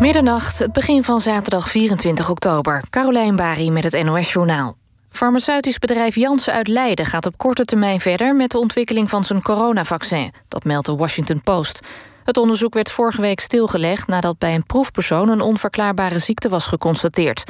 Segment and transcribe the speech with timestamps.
[0.00, 2.82] Middernacht, het begin van zaterdag 24 oktober.
[2.90, 4.76] Carolijn Bari met het NOS-journaal.
[5.10, 8.36] Farmaceutisch bedrijf Janssen uit Leiden gaat op korte termijn verder...
[8.36, 10.32] met de ontwikkeling van zijn coronavaccin.
[10.48, 11.80] Dat meldt de Washington Post.
[12.24, 14.06] Het onderzoek werd vorige week stilgelegd...
[14.06, 17.44] nadat bij een proefpersoon een onverklaarbare ziekte was geconstateerd.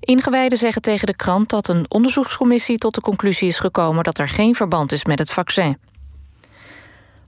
[0.00, 2.78] Ingewijden zeggen tegen de krant dat een onderzoekscommissie...
[2.78, 5.78] tot de conclusie is gekomen dat er geen verband is met het vaccin.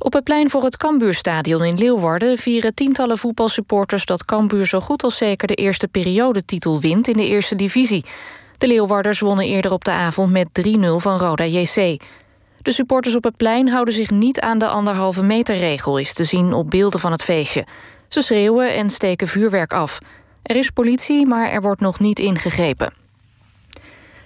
[0.02, 5.02] Op het plein voor het Cambuurstadion in Leeuwarden vieren tientallen voetbalsupporters dat Cambuur zo goed
[5.02, 8.04] als zeker de eerste periodetitel wint in de eerste divisie.
[8.58, 12.00] De Leeuwarders wonnen eerder op de avond met 3-0 van Roda JC.
[12.62, 16.24] De supporters op het plein houden zich niet aan de anderhalve meter regel, is te
[16.24, 17.66] zien op beelden van het feestje.
[18.08, 19.98] Ze schreeuwen en steken vuurwerk af.
[20.42, 22.92] Er is politie, maar er wordt nog niet ingegrepen.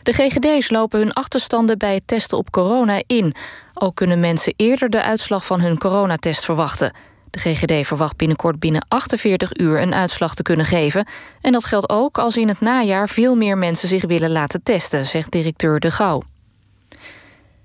[0.02, 3.34] De GGD's lopen hun achterstanden bij het testen op corona in.
[3.78, 6.92] Ook kunnen mensen eerder de uitslag van hun coronatest verwachten.
[7.30, 11.06] De GGD verwacht binnenkort binnen 48 uur een uitslag te kunnen geven.
[11.40, 15.06] En dat geldt ook als in het najaar veel meer mensen zich willen laten testen,
[15.06, 16.22] zegt directeur De Gauw.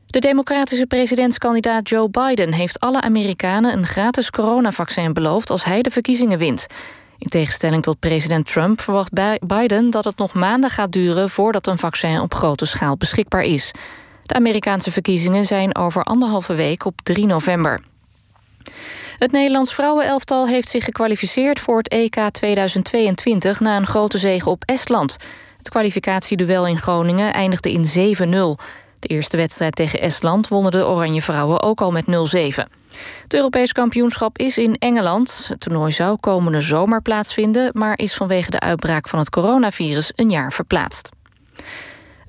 [0.06, 5.92] De democratische presidentskandidaat Joe Biden heeft alle Amerikanen een gratis coronavaccin beloofd als hij de
[5.92, 6.68] verkiezingen wint.
[7.18, 9.12] In tegenstelling tot president Trump verwacht
[9.48, 13.72] Biden dat het nog maanden gaat duren voordat een vaccin op grote schaal beschikbaar is.
[14.32, 17.80] De Amerikaanse verkiezingen zijn over anderhalve week op 3 november.
[19.18, 24.64] Het Nederlands vrouwenelftal heeft zich gekwalificeerd voor het EK 2022 na een grote zege op
[24.66, 25.18] Estland.
[25.58, 28.64] Het kwalificatieduel in Groningen eindigde in 7-0.
[29.00, 32.10] De eerste wedstrijd tegen Estland wonnen de Oranje Vrouwen ook al met 0-7.
[33.24, 35.46] Het Europees kampioenschap is in Engeland.
[35.48, 37.70] Het toernooi zou komende zomer plaatsvinden...
[37.74, 41.10] maar is vanwege de uitbraak van het coronavirus een jaar verplaatst.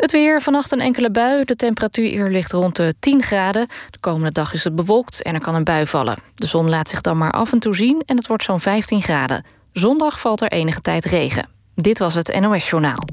[0.03, 1.45] Het weer, vannacht een enkele bui.
[1.45, 3.67] De temperatuur ligt rond de 10 graden.
[3.91, 6.19] De komende dag is het bewolkt en er kan een bui vallen.
[6.35, 9.03] De zon laat zich dan maar af en toe zien en het wordt zo'n 15
[9.03, 9.45] graden.
[9.73, 11.49] Zondag valt er enige tijd regen.
[11.75, 13.09] Dit was het NOS Journaal.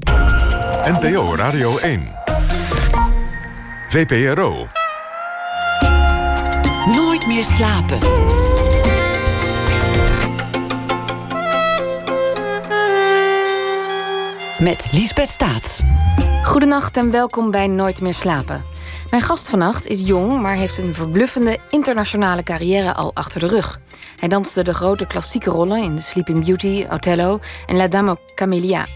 [0.84, 2.08] NPO Radio 1.
[3.88, 4.66] VPRO.
[6.86, 7.98] Nooit meer slapen.
[14.58, 15.82] Met Liesbeth Staats.
[16.44, 18.64] Goedenacht en welkom bij Nooit meer slapen.
[19.10, 23.80] Mijn gast vannacht is jong, maar heeft een verbluffende internationale carrière al achter de rug.
[24.16, 28.86] Hij danste de grote klassieke rollen in The Sleeping Beauty, Othello en La Dame Camélia.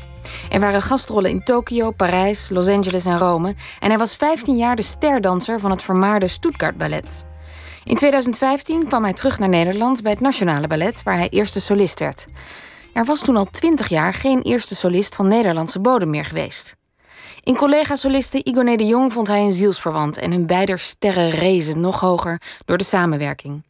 [0.51, 3.55] Er waren gastrollen in Tokio, Parijs, Los Angeles en Rome.
[3.79, 7.25] En hij was 15 jaar de sterdanser van het vermaarde Stuttgart Ballet.
[7.85, 11.99] In 2015 kwam hij terug naar Nederland bij het Nationale Ballet, waar hij eerste solist
[11.99, 12.27] werd.
[12.93, 16.77] Er was toen al 20 jaar geen eerste solist van Nederlandse bodem meer geweest.
[17.45, 22.01] In collega-solisten Igone de Jong vond hij een zielsverwant en hun beider sterren rezen nog
[22.01, 23.65] hoger door de samenwerking.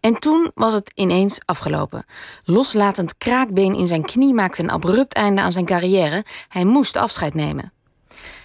[0.00, 2.04] En toen was het ineens afgelopen.
[2.44, 6.24] Loslatend kraakbeen in zijn knie maakte een abrupt einde aan zijn carrière.
[6.48, 7.72] Hij moest afscheid nemen.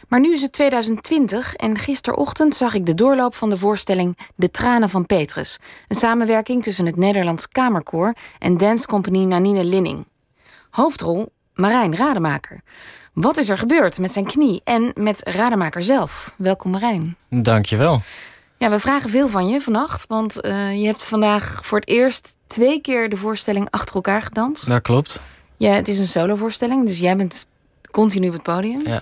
[0.08, 4.52] Maar nu is het 2020 en gisterochtend zag ik de doorloop van de voorstelling De
[4.52, 5.59] Tranen van Petrus.
[5.88, 10.08] Een samenwerking tussen het Nederlands Kamerkoor en dancecompagnie Nanine Linning.
[10.69, 12.62] Hoofdrol Marijn Rademaker.
[13.16, 16.34] Wat is er gebeurd met zijn knie en met Rademaker zelf?
[16.38, 17.16] Welkom Marijn.
[17.30, 18.02] Dankjewel.
[18.58, 22.36] Ja, we vragen veel van je vannacht, want uh, je hebt vandaag voor het eerst
[22.48, 24.68] twee keer de voorstelling achter elkaar gedanst.
[24.68, 25.20] Dat klopt.
[25.58, 27.48] Ja, het is een solovoorstelling, dus jij bent
[27.92, 28.81] continu op het podium.
[28.88, 29.02] Ja.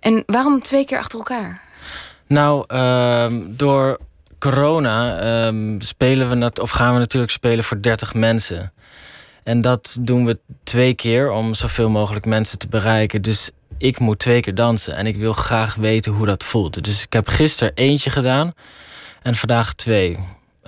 [0.00, 1.60] En waarom twee keer achter elkaar?
[2.26, 3.98] Nou, uh, door
[4.38, 5.22] corona
[5.52, 8.72] uh, spelen we net, of gaan we natuurlijk spelen voor 30 mensen.
[9.48, 13.22] En dat doen we twee keer om zoveel mogelijk mensen te bereiken.
[13.22, 16.84] Dus ik moet twee keer dansen en ik wil graag weten hoe dat voelt.
[16.84, 18.54] Dus ik heb gisteren eentje gedaan
[19.22, 20.18] en vandaag twee.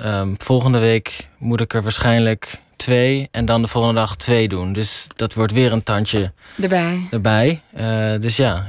[0.04, 4.72] Um, volgende week moet ik er waarschijnlijk twee en dan de volgende dag twee doen.
[4.72, 7.00] Dus dat wordt weer een tandje erbij.
[7.10, 7.62] erbij.
[7.80, 8.66] Uh, dus ja.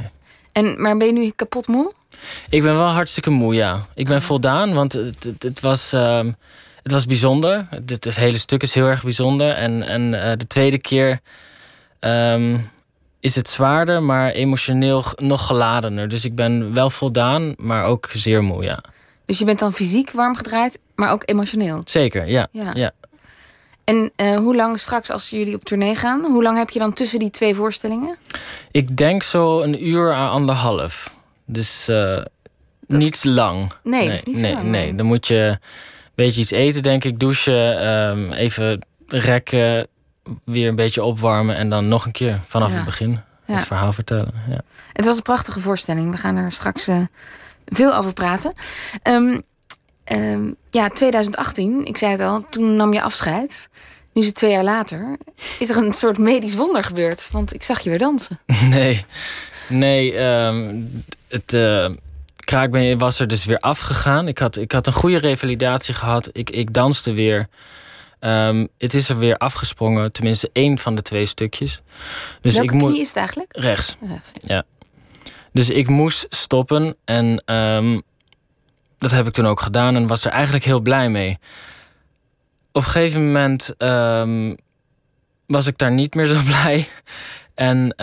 [0.52, 1.92] En, maar ben je nu kapot moe?
[2.50, 3.86] Ik ben wel hartstikke moe, ja.
[3.96, 4.24] Ik ben oh.
[4.24, 5.94] voldaan, want het, het, het was...
[5.94, 6.36] Um,
[6.84, 7.68] het was bijzonder.
[7.70, 9.52] Het, het, hele stuk is heel erg bijzonder.
[9.52, 11.20] En, en uh, de tweede keer
[12.00, 12.70] um,
[13.20, 16.08] is het zwaarder, maar emotioneel nog geladener.
[16.08, 18.84] Dus ik ben wel voldaan, maar ook zeer moe, ja.
[19.26, 21.82] Dus je bent dan fysiek warm gedraaid, maar ook emotioneel?
[21.86, 22.48] Zeker, ja.
[22.52, 22.92] ja.
[23.84, 26.94] En uh, hoe lang straks als jullie op tournee gaan, hoe lang heb je dan
[26.94, 28.16] tussen die twee voorstellingen?
[28.72, 31.16] Ik denk zo een uur aan anderhalf.
[31.46, 32.22] Dus uh,
[32.88, 33.72] niet lang.
[33.84, 34.70] Nee, nee, dat is niet nee, zo lang.
[34.70, 35.60] Nee, dan moet je
[36.22, 39.88] beetje iets eten, denk ik, douchen, um, even rekken,
[40.46, 44.34] weer een beetje opwarmen en dan nog een keer vanaf het begin het verhaal vertellen.
[44.50, 44.62] Ja.
[44.94, 46.12] Het was een prachtige voorstelling.
[46.12, 46.98] We gaan er straks uh,
[47.66, 48.54] veel over praten.
[49.04, 49.42] Um,
[50.12, 53.70] um, ja, 2018, ik zei het al, toen nam je afscheid.
[54.14, 55.18] Nu is het twee jaar later.
[55.60, 57.30] Is er een soort medisch wonder gebeurd?
[57.32, 58.40] Want ik zag je weer dansen.
[58.70, 59.06] Nee,
[59.68, 60.14] nee.
[60.14, 60.82] ehm,
[61.28, 61.90] het uh,
[62.52, 64.28] kraakbeen was er dus weer afgegaan.
[64.28, 66.30] Ik had, ik had een goede revalidatie gehad.
[66.32, 67.48] Ik, ik danste weer.
[68.20, 71.82] Ehm, het is er weer afgesprongen, tenminste één van de twee stukjes.
[72.42, 73.58] Dus Welke ik knie is het eigenlijk?
[73.58, 73.96] Rechts.
[74.46, 74.64] ja.
[75.54, 78.00] Dus ik moest stoppen en ehm,
[78.98, 81.38] dat heb ik toen ook gedaan en was er eigenlijk heel blij mee.
[82.72, 84.58] Op een gegeven moment um,
[85.46, 86.88] was ik daar niet meer zo blij.
[87.56, 87.94] En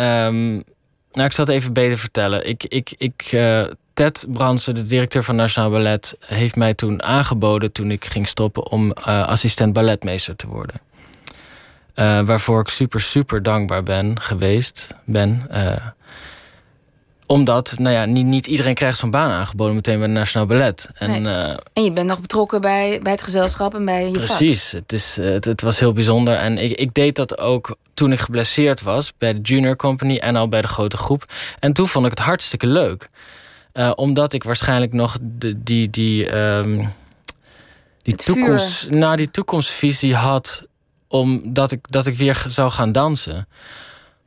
[1.12, 2.48] nou, ik zal het even beter vertellen.
[2.48, 3.64] Ik, ik, ik, uh,
[3.98, 8.70] Ted Bransen, de directeur van Nationaal Ballet, heeft mij toen aangeboden toen ik ging stoppen
[8.70, 10.80] om uh, assistent balletmeester te worden.
[11.94, 14.88] Uh, waarvoor ik super, super dankbaar ben geweest.
[15.04, 15.46] Ben.
[15.52, 15.72] Uh,
[17.26, 20.88] omdat, nou ja, niet, niet iedereen krijgt zo'n baan aangeboden meteen bij het Nationaal Ballet.
[20.94, 21.54] En, nee.
[21.72, 25.16] en je bent nog betrokken bij, bij het gezelschap en bij je Precies, het, is,
[25.16, 26.34] het, het, was heel bijzonder.
[26.34, 30.36] En ik, ik deed dat ook toen ik geblesseerd was bij de Junior Company en
[30.36, 31.24] al bij de grote groep.
[31.58, 33.08] En toen vond ik het hartstikke leuk.
[33.78, 36.88] Uh, omdat ik waarschijnlijk nog de, die, die, um,
[38.02, 40.66] die, toekomst, nou, die toekomstvisie had.
[41.08, 43.48] Omdat ik, dat ik weer zou gaan dansen.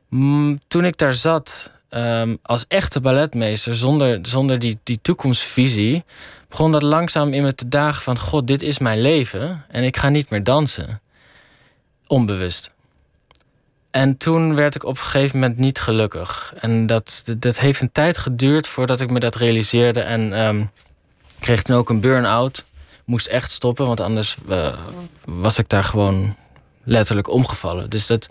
[0.08, 6.04] Mm, toen ik daar zat um, als echte balletmeester, zonder, zonder die, die toekomstvisie,
[6.48, 9.96] begon dat langzaam in me te dagen van: God, dit is mijn leven en ik
[9.96, 11.00] ga niet meer dansen.
[12.06, 12.71] Onbewust.
[13.92, 16.54] En toen werd ik op een gegeven moment niet gelukkig.
[16.60, 20.00] En dat, dat heeft een tijd geduurd voordat ik me dat realiseerde.
[20.00, 20.70] En um,
[21.40, 22.64] kreeg toen ook een burn-out.
[23.04, 24.78] Moest echt stoppen, want anders uh,
[25.24, 26.36] was ik daar gewoon
[26.84, 27.90] letterlijk omgevallen.
[27.90, 28.28] Dus dat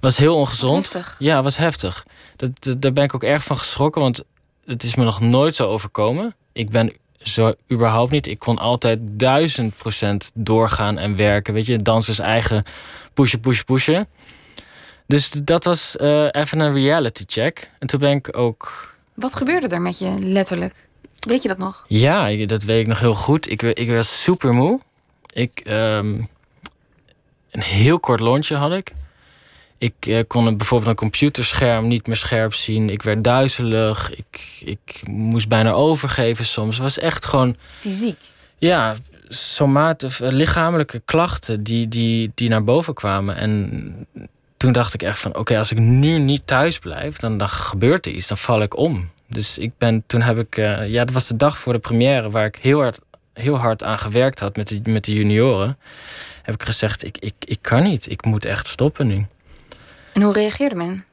[0.00, 0.92] was heel ongezond.
[0.92, 1.16] Heftig.
[1.18, 2.04] Ja, was heftig.
[2.36, 4.24] Dat, dat, daar ben ik ook erg van geschrokken, want
[4.64, 6.34] het is me nog nooit zo overkomen.
[6.52, 8.26] Ik ben zo überhaupt niet.
[8.26, 11.54] Ik kon altijd duizend procent doorgaan en werken.
[11.54, 12.64] Weet je, dansers eigen
[13.14, 14.08] pushen, pushen, pushen.
[15.08, 17.70] Dus dat was uh, even een reality check.
[17.78, 18.92] En toen ben ik ook.
[19.14, 20.74] Wat gebeurde er met je letterlijk?
[21.18, 21.84] Weet je dat nog?
[21.86, 23.50] Ja, dat weet ik nog heel goed.
[23.50, 24.80] Ik, ik was super moe.
[25.32, 26.28] Ik, um,
[27.50, 28.92] een heel kort lontje had ik.
[29.78, 32.90] Ik uh, kon bijvoorbeeld een computerscherm niet meer scherp zien.
[32.90, 34.16] Ik werd duizelig.
[34.16, 36.74] Ik, ik moest bijna overgeven soms.
[36.74, 37.56] Het was echt gewoon.
[37.80, 38.18] Fysiek?
[38.56, 38.96] Ja,
[39.28, 43.36] somate, lichamelijke klachten die, die, die naar boven kwamen.
[43.36, 44.06] En
[44.58, 48.06] toen dacht ik echt van oké, als ik nu niet thuis blijf, dan, dan gebeurt
[48.06, 49.10] er iets, dan val ik om.
[49.26, 52.30] Dus ik ben, toen heb ik, uh, ja, dat was de dag voor de première
[52.30, 52.98] waar ik heel hard,
[53.32, 55.78] heel hard aan gewerkt had met de, met de junioren.
[56.42, 59.26] Heb ik gezegd, ik, ik, ik kan niet, ik moet echt stoppen nu.
[60.12, 61.04] En hoe reageerde men?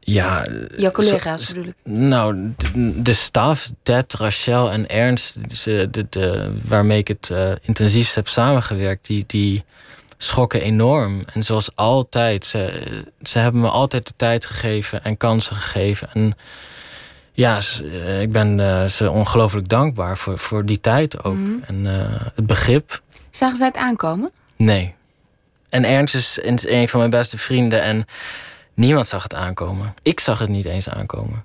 [0.00, 1.74] Ja, jouw collega's bedoel ik.
[1.82, 7.52] Nou, de, de staf, Ted, Rachel en Ernst, de, de, de waarmee ik het uh,
[7.60, 9.64] intensiefst heb samengewerkt, die, die,
[10.24, 11.20] schokken enorm.
[11.32, 12.82] En zoals altijd, ze,
[13.22, 16.08] ze hebben me altijd de tijd gegeven en kansen gegeven.
[16.12, 16.36] En
[17.32, 21.34] ja, eh, ik ben uh, ze ongelooflijk dankbaar voor, voor die tijd ook.
[21.34, 21.62] Mhm.
[21.66, 23.00] En uh, het begrip.
[23.30, 24.30] Zagen zij het aankomen?
[24.56, 24.94] Nee.
[25.68, 28.04] En Ernst is, is een van mijn beste vrienden en
[28.74, 29.94] niemand zag het aankomen.
[30.02, 31.44] Ik zag het niet eens aankomen.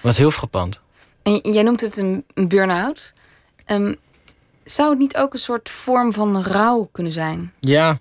[0.00, 0.80] Was heel frappant.
[1.22, 3.12] En jij noemt het een, een burn-out.
[3.66, 3.96] Um,
[4.66, 7.52] zou het niet ook een soort vorm van rouw kunnen zijn?
[7.60, 7.98] Ja,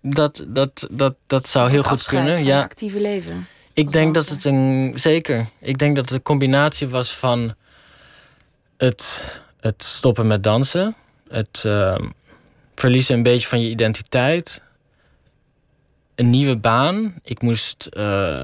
[0.00, 2.44] dat, dat, dat, dat zou heel goed kunnen.
[2.44, 3.46] ja, actieve leven.
[3.72, 4.92] Ik denk dat het een.
[4.94, 5.46] Zeker.
[5.58, 7.54] Ik denk dat het een combinatie was van
[8.76, 10.96] het, het stoppen met dansen,
[11.28, 11.96] het uh,
[12.74, 14.62] verliezen een beetje van je identiteit,
[16.14, 17.14] een nieuwe baan.
[17.22, 17.88] Ik moest.
[17.90, 18.40] Uh,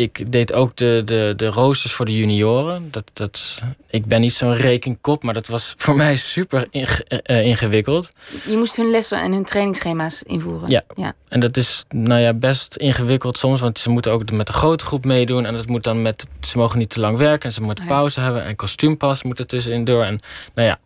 [0.00, 2.90] ik deed ook de, de, de roosters voor de junioren.
[2.90, 8.12] Dat, dat, ik ben niet zo'n rekenkop, maar dat was voor mij super uh, ingewikkeld.
[8.46, 10.70] Je moest hun lessen en hun trainingsschema's invoeren.
[10.70, 10.82] Ja.
[10.96, 11.12] ja.
[11.28, 14.84] En dat is nou ja, best ingewikkeld soms, want ze moeten ook met de grote
[14.84, 15.46] groep meedoen.
[15.46, 16.26] En dat moet dan met.
[16.40, 18.44] Ze mogen niet te lang werken en ze moeten oh pauze hebben.
[18.44, 20.04] En kostuumpas moet er tussenin door.
[20.04, 20.20] En
[20.54, 20.78] nou ja.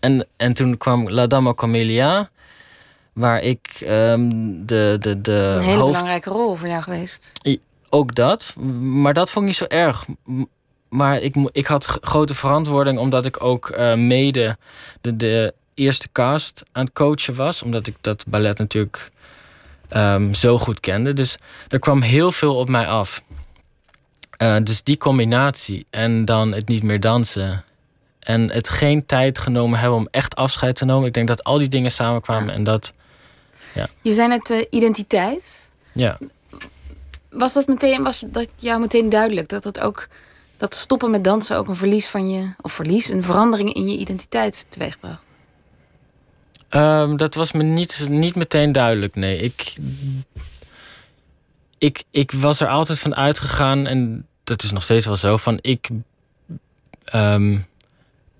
[0.00, 2.30] En, en toen kwam La Dame Camélia
[3.12, 5.20] waar ik um, de, de, de.
[5.20, 7.32] Dat is een hele belangrijke rol voor jou geweest.
[7.94, 10.06] Ook dat, maar dat vond ik niet zo erg.
[10.88, 14.56] Maar ik, ik had grote verantwoording omdat ik ook uh, mede
[15.00, 17.62] de, de eerste cast aan het coachen was.
[17.62, 19.10] Omdat ik dat ballet natuurlijk
[19.96, 21.12] um, zo goed kende.
[21.12, 23.22] Dus er kwam heel veel op mij af.
[24.42, 27.64] Uh, dus die combinatie en dan het niet meer dansen.
[28.18, 31.06] En het geen tijd genomen hebben om echt afscheid te nemen.
[31.06, 32.54] Ik denk dat al die dingen samenkwamen ja.
[32.54, 32.92] en dat
[33.74, 33.88] ja.
[34.02, 35.70] Je zei het uh, identiteit.
[35.92, 36.18] Ja.
[37.34, 40.08] Was dat meteen, was dat jou meteen duidelijk dat dat ook
[40.56, 43.98] dat stoppen met dansen ook een verlies van je, of verlies, een verandering in je
[43.98, 45.22] identiteit teweegbracht?
[46.68, 49.38] Ehm, dat was me niet, niet meteen duidelijk, nee.
[49.38, 49.74] Ik,
[51.78, 55.58] ik, ik was er altijd van uitgegaan, en dat is nog steeds wel zo, van
[55.60, 55.88] ik
[57.04, 57.58] ehm,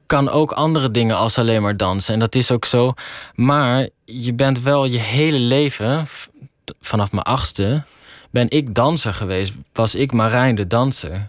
[0.06, 2.14] kan ook andere dingen als alleen maar dansen.
[2.14, 2.94] En dat is ook zo.
[3.34, 6.06] Maar je bent wel je hele leven,
[6.80, 7.82] vanaf mijn achtste,
[8.34, 9.52] ben ik danser geweest.
[9.72, 11.28] Was ik Marijn de danser.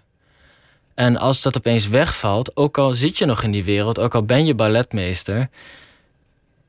[0.94, 4.22] En als dat opeens wegvalt, ook al zit je nog in die wereld, ook al
[4.22, 5.48] ben je balletmeester,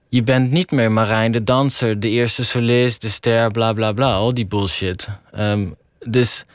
[0.10, 4.13] je bent niet meer Marijn de danser, de eerste solist, de ster, bla bla bla,
[4.13, 5.08] al die bullshit.
[5.38, 6.46] Um, dus.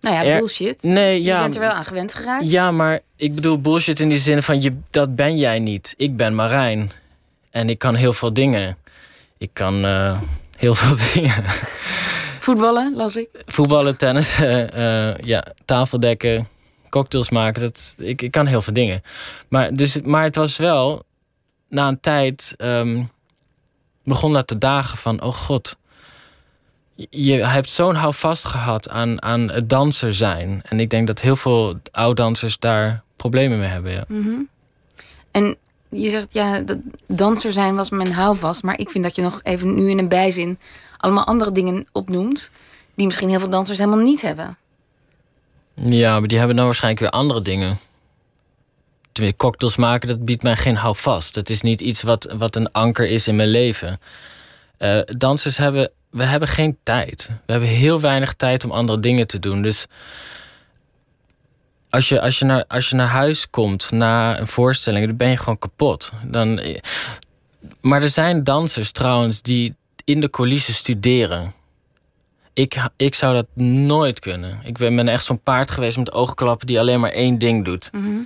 [0.00, 0.82] Nou ja, bullshit.
[0.82, 1.36] Nee, ja.
[1.36, 2.50] Je bent er wel aan gewend geraakt.
[2.50, 5.94] Ja, maar ik bedoel bullshit in die zin van je, dat ben jij niet.
[5.96, 6.90] Ik ben Marijn.
[7.50, 8.76] En ik kan heel veel dingen.
[9.38, 10.20] Ik kan uh,
[10.56, 11.44] heel veel dingen.
[12.40, 13.28] Voetballen, las ik.
[13.46, 16.48] Voetballen, tennis, uh, ja, tafeldekken,
[16.88, 17.60] cocktails maken.
[17.60, 19.02] Dat, ik, ik kan heel veel dingen.
[19.48, 21.02] Maar, dus, maar het was wel,
[21.68, 23.10] na een tijd um,
[24.04, 25.76] begon dat te dagen van, oh god.
[27.10, 30.62] Je hebt zo'n houvast gehad aan, aan het danser zijn.
[30.64, 33.92] En ik denk dat heel veel oud-dansers daar problemen mee hebben.
[33.92, 34.04] Ja.
[34.08, 34.48] Mm -hmm.
[35.30, 35.56] En
[35.88, 38.62] je zegt, ja, dat danser zijn was mijn houvast.
[38.62, 40.58] Maar ik vind dat je nog even nu in een bijzin
[41.00, 42.50] allemaal andere dingen opnoemt.
[42.94, 44.56] die misschien heel veel dansers helemaal niet hebben.
[45.74, 47.78] Ja, maar die hebben dan waarschijnlijk weer andere dingen.
[49.12, 51.34] Tenminste, cocktails maken, dat biedt mij geen houvast.
[51.34, 54.00] Het is niet iets wat, wat een anker is in mijn leven.
[54.78, 57.28] Uh, dansers hebben, we hebben geen tijd.
[57.46, 59.62] We hebben heel weinig tijd om andere dingen te doen.
[59.62, 59.86] Dus
[61.90, 65.30] als je, als je, naar, als je naar huis komt na een voorstelling, dan ben
[65.30, 66.10] je gewoon kapot.
[66.24, 66.60] Dan,
[67.80, 69.74] maar er zijn dansers trouwens die
[70.10, 71.52] in de coulissen studeren.
[72.52, 74.60] Ik, ik zou dat nooit kunnen.
[74.64, 77.92] Ik ben, echt zo'n paard geweest met oogklappen die alleen maar één ding doet.
[77.92, 78.18] Mhm.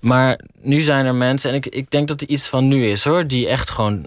[0.00, 3.04] Maar nu zijn er mensen, en ik, ik denk dat er iets van nu is
[3.04, 4.06] hoor, die echt gewoon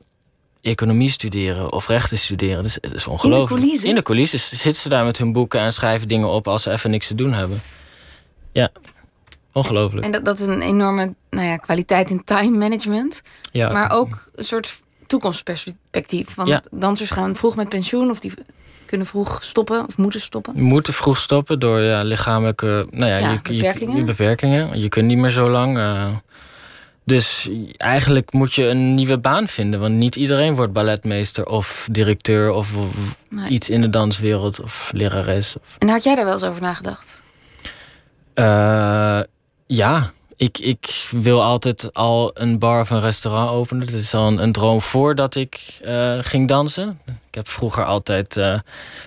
[0.62, 2.64] economie studeren of rechten studeren.
[2.64, 3.50] Dus het is ongelooflijk.
[3.50, 3.90] In de coulissen?
[3.90, 6.72] In de coulissen zitten ze daar met hun boeken en schrijven dingen op als ze
[6.72, 7.62] even niks te doen hebben.
[8.52, 8.72] Ja,
[9.52, 10.06] ongelooflijk.
[10.06, 13.22] En dat, dat is een enorme nou ja, kwaliteit in time management.
[13.52, 13.72] Ja.
[13.72, 14.81] Maar ook een soort
[15.12, 16.36] toekomstperspectief.
[16.36, 16.62] Want Ja.
[16.72, 18.32] dansers gaan vroeg met pensioen of die
[18.86, 20.64] kunnen vroeg stoppen of moeten stoppen.
[20.64, 23.96] moeten vroeg stoppen door ja, lichamelijke nou ja, Ja, je, beperkingen.
[23.98, 24.80] Je, beperkingen.
[24.80, 25.78] Je kunt niet meer zo lang.
[25.78, 26.08] eh.
[27.06, 29.80] dus eigenlijk moet je een nieuwe baan vinden.
[29.80, 32.88] Want niet iedereen wordt balletmeester of directeur of, of
[33.30, 33.50] Nee.
[33.50, 35.56] iets in de danswereld of lerares.
[35.58, 37.24] Of, En had jij daar wel eens over nagedacht?
[38.34, 39.20] Eh,
[39.68, 43.86] ja, ik, ik wil altijd al een bar of een restaurant openen.
[43.86, 47.00] Dat is al een, een droom voordat ik eh, ging dansen.
[47.06, 48.60] Ik heb vroeger altijd, eh,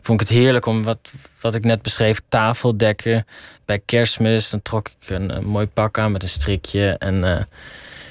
[0.02, 3.26] vond ik het heerlijk om wat, wat ik net beschreef, tafeldekken.
[3.64, 6.96] Bij kerstmis, dan trok ik een, een mooi pak aan met een strikje.
[6.98, 7.42] En eh,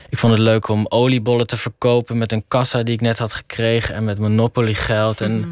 [0.10, 3.34] ik vond het leuk om oliebollen te verkopen met een kassa die ik net had
[3.34, 3.96] gekregen.
[3.96, 5.50] En met Monopoly geld en Mhm.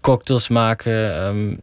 [0.00, 1.14] cocktails maken.
[1.16, 1.54] Ehm,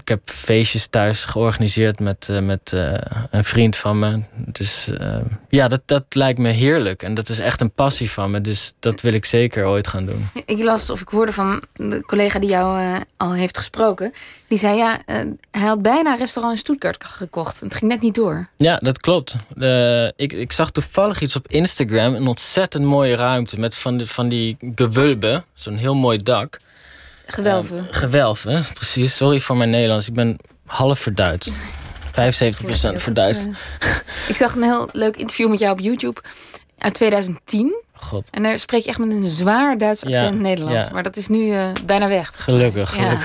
[0.00, 2.94] ik heb feestjes thuis georganiseerd met, eh, met eh,
[3.30, 4.20] een vriend van me.
[4.34, 5.16] Dus eh,
[5.48, 7.02] ja, dat, dat lijkt me heerlijk.
[7.02, 8.40] En dat is echt een passie van me.
[8.40, 10.28] Dus dat wil ik zeker ooit gaan doen.
[10.46, 14.12] Ik las of ik hoorde van de collega die jou al heeft gesproken.
[14.48, 15.00] Die zei ja,
[15.50, 17.60] hij had bijna een restaurant in Stuttgart gekocht.
[17.60, 18.48] Het ging net niet door.
[18.56, 19.36] Ja, dat klopt.
[20.16, 22.14] Ik, ik zag toevallig iets op Instagram.
[22.14, 25.44] Een ontzettend mooie ruimte met van, die van die gewulben.
[25.54, 26.58] Zo'n heel mooi dak.
[27.32, 27.78] Gewelven.
[27.78, 29.16] Eh, gewelven, precies.
[29.16, 30.08] Sorry voor mijn Nederlands.
[30.08, 31.50] Ik ben half verduidst.
[32.12, 33.46] 75% verduidst.
[34.28, 36.20] Ik zag een heel leuk interview met jou op YouTube
[36.78, 37.82] uit 2010.
[37.94, 40.86] God, En daar spreek je echt met een zwaar Duits Ja, accent Nederlands.
[40.86, 40.92] ja.
[40.92, 42.32] Maar dat is nu eh, bijna weg.
[42.36, 42.96] gelukkig.
[42.96, 43.18] Ja.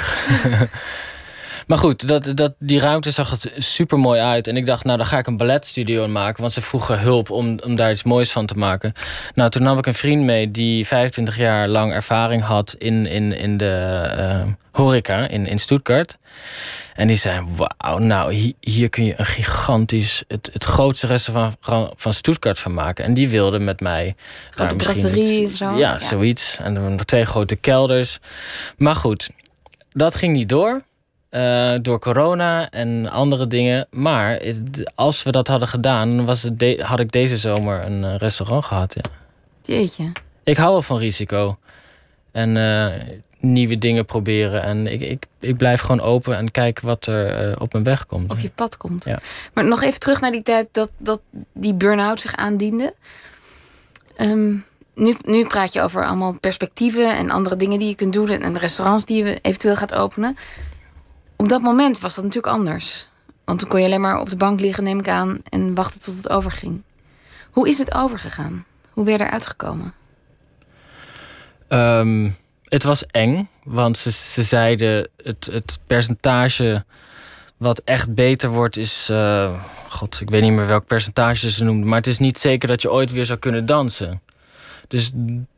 [1.68, 4.48] Maar goed, dat, dat, die ruimte zag het super mooi uit.
[4.48, 6.42] En ik dacht, nou, dan ga ik een balletstudio maken.
[6.42, 8.94] Want ze vroegen hulp om, om daar iets moois van te maken.
[9.36, 13.32] Nou, toen nam ik een vriend mee die 25 jaar lang ervaring had in, in,
[13.38, 13.72] in de
[14.18, 14.42] eh,
[14.72, 16.18] horeca in, in Stuttgart.
[16.94, 21.56] En die zei, wauw, nou, hier, hier kun je een gigantisch, het, het grootste restaurant
[21.60, 23.06] van, van Stuttgart van maken.
[23.06, 24.16] En die wilde met mij...
[24.50, 25.66] Grote brasserie of zo?
[25.66, 26.00] Ja, Ja.
[26.00, 26.58] zoiets.
[26.62, 28.20] En twee grote kelders.
[28.78, 29.30] Maar goed,
[29.92, 30.82] dat ging niet door.
[31.34, 33.88] Eh, door corona en andere dingen.
[33.92, 34.42] Maar
[34.96, 38.94] als we dat hadden gedaan, was het had ik deze zomer een eh, restaurant gehad.
[38.96, 39.02] Ja.
[39.62, 40.12] Jeetje.
[40.44, 41.58] Ik hou wel van risico.
[42.32, 44.64] En eh, nieuwe dingen proberen.
[44.64, 48.32] En ik, ik, ik blijf gewoon open en kijken wat er op mijn weg komt.
[48.32, 49.06] Op je pad komt.
[49.06, 49.20] Ja.
[49.54, 51.22] Maar nog even terug naar die tijd dat, dat
[51.54, 52.94] die burn-out zich aandiende.
[54.16, 54.56] Ehm,
[54.96, 58.30] nu, nu praat je over allemaal perspectieven en andere dingen die je kunt doen.
[58.30, 60.36] En restaurants die je eventueel gaat openen.
[61.44, 63.08] Op dat moment was dat natuurlijk anders.
[63.44, 66.02] Want toen kon je alleen maar op de bank liggen, neem ik aan, en wachten
[66.02, 66.84] tot het overging.
[67.52, 68.66] Hoe is het overgegaan?
[68.90, 69.94] Hoe ben je eruit gekomen?
[71.68, 72.30] Ehm,
[72.64, 76.86] het was eng, want ze, ze zeiden het, het percentage
[77.58, 79.08] wat echt beter wordt is...
[79.10, 79.60] eh,
[79.90, 81.88] God, ik weet niet meer welk percentage ze noemden...
[81.88, 84.22] maar het is niet zeker dat je ooit weer zou kunnen dansen.
[84.88, 85.12] Dus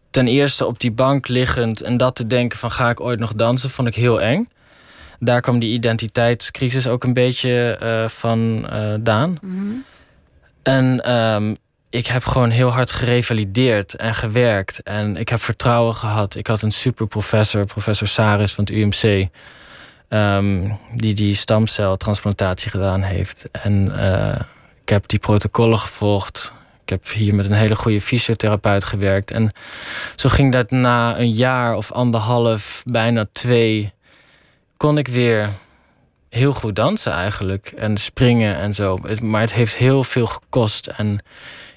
[0.09, 2.71] ten eerste op die bank liggend en dat te denken van...
[2.71, 4.49] ga ik ooit nog dansen, vond ik heel eng.
[5.19, 9.37] Daar kwam die identiteitscrisis ook een beetje eh, van eh daan.
[10.63, 11.55] En ehm,
[11.89, 14.83] ik heb gewoon heel hard gerevalideerd en gewerkt.
[14.83, 16.35] En ik heb vertrouwen gehad.
[16.35, 19.27] Ik had een super professor, professor Saris van het UMC...
[20.07, 23.45] ehm, die die stamceltransplantatie gedaan heeft.
[23.51, 24.39] En eh,
[24.81, 26.53] ik heb die protocollen gevolgd.
[26.83, 29.31] Ik heb hier met een hele goede fysiotherapeut gewerkt.
[29.31, 29.51] En
[30.15, 33.93] zo ging dat na een jaar of anderhalf, bijna twee...
[34.77, 35.49] kon ik weer
[36.29, 37.73] heel goed dansen eigenlijk.
[37.75, 38.97] En springen en zo.
[39.21, 40.87] Maar het heeft heel veel gekost.
[40.87, 41.23] En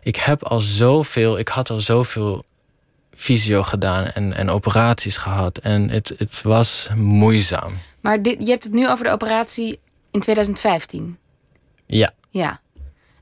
[0.02, 1.38] ik heb al zoveel...
[1.38, 2.44] Ik had al zoveel
[3.14, 5.58] fysio gedaan en, en operaties gehad.
[5.58, 7.72] En het, het was moeizaam.
[8.00, 11.18] Maar dit, je hebt het nu over de operatie in 2015.
[11.86, 12.60] Ja, Ja.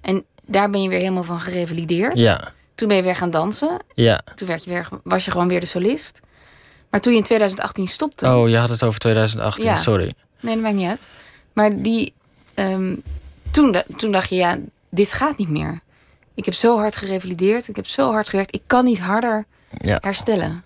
[0.01, 2.19] En daar ben je weer helemaal van gerevalideerd.
[2.19, 3.79] ja, Toen ben je weer gaan dansen.
[3.95, 4.23] ja.
[4.35, 6.21] Toen werd je weer, was je gewoon weer de solist.
[6.91, 8.27] Maar toen je in 2018 stopte...
[8.35, 9.77] Oh, je had het over 2018, Ja.
[9.77, 10.13] sorry.
[10.41, 11.11] Nee, dat maakt niet uit.
[11.53, 12.13] Maar die,
[12.55, 12.95] ehm,
[13.51, 14.59] toen, toen dacht je, ja,
[14.91, 15.81] dit gaat niet meer.
[16.35, 17.69] Ik heb zo hard gerevalideerd.
[17.69, 18.55] Ik heb zo hard gewerkt.
[18.55, 19.45] Ik kan niet harder
[19.79, 19.99] Ja.
[20.01, 20.65] herstellen.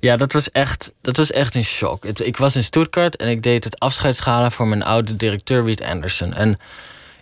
[0.00, 2.04] Ja, dat was echt, dat was echt een shock.
[2.04, 5.82] Het- ik was in Stuttgart en ik deed het afscheidsgala voor mijn oude directeur Reed
[5.82, 6.34] Anderson.
[6.34, 6.58] En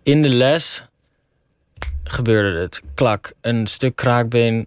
[0.03, 0.85] in de les
[2.05, 2.81] gebeurde het.
[2.95, 4.67] Klak, een stuk kraakbeen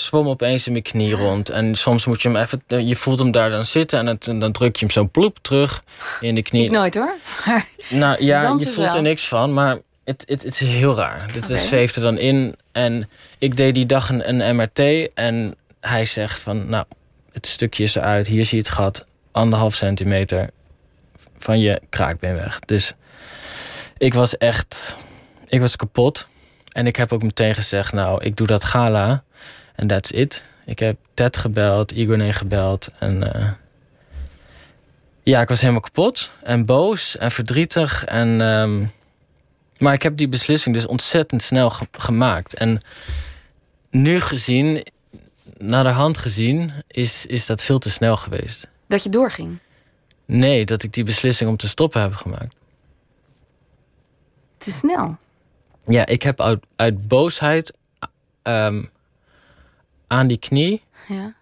[0.00, 1.50] zwom opeens in mijn knie rond.
[1.50, 4.38] En soms moet je hem even, je voelt hem daar dan zitten en, het- en
[4.38, 5.82] dan druk je hem zo ploep terug
[6.20, 6.64] in de knie.
[6.64, 7.14] Ik nooit hoor.
[7.88, 8.94] Nou ja, je voelt wel.
[8.96, 11.30] er niks van, maar het, het, het is heel raar.
[11.32, 11.56] Dit Oké.
[11.58, 12.56] zweeft er dan in.
[12.72, 14.78] En ik deed die dag een, een MRT
[15.14, 16.84] en hij zegt van, nou,
[17.32, 18.26] het stukje is eruit.
[18.26, 20.50] Hier zie je het gat, anderhalf centimeter
[21.38, 22.58] van je kraakbeen weg.
[22.60, 22.92] Dus
[23.98, 24.96] ik was echt,
[25.48, 26.26] ik was kapot.
[26.72, 29.22] En ik heb ook meteen gezegd, nou, ik doe dat gala
[29.76, 30.44] en that's it.
[30.66, 33.32] Ik heb Ted gebeld, Igor gebeld en...
[33.34, 33.50] eh,
[35.22, 38.04] ja, ik was helemaal kapot en boos en verdrietig.
[38.04, 38.86] En, ehm,
[39.78, 42.54] maar ik heb die beslissing dus ontzettend snel ge- gemaakt.
[42.54, 42.80] En
[43.90, 44.86] nu gezien,
[45.58, 48.68] naar de hand gezien, is, is dat veel te snel geweest.
[48.86, 49.58] dat je doorging.
[50.24, 52.54] Nee, dat ik die beslissing om te stoppen heb gemaakt.
[54.58, 55.16] Te snel.
[55.86, 57.72] Ja, ik heb uit, uit boosheid
[58.42, 58.84] ehm,
[60.06, 61.34] aan die knie Ja.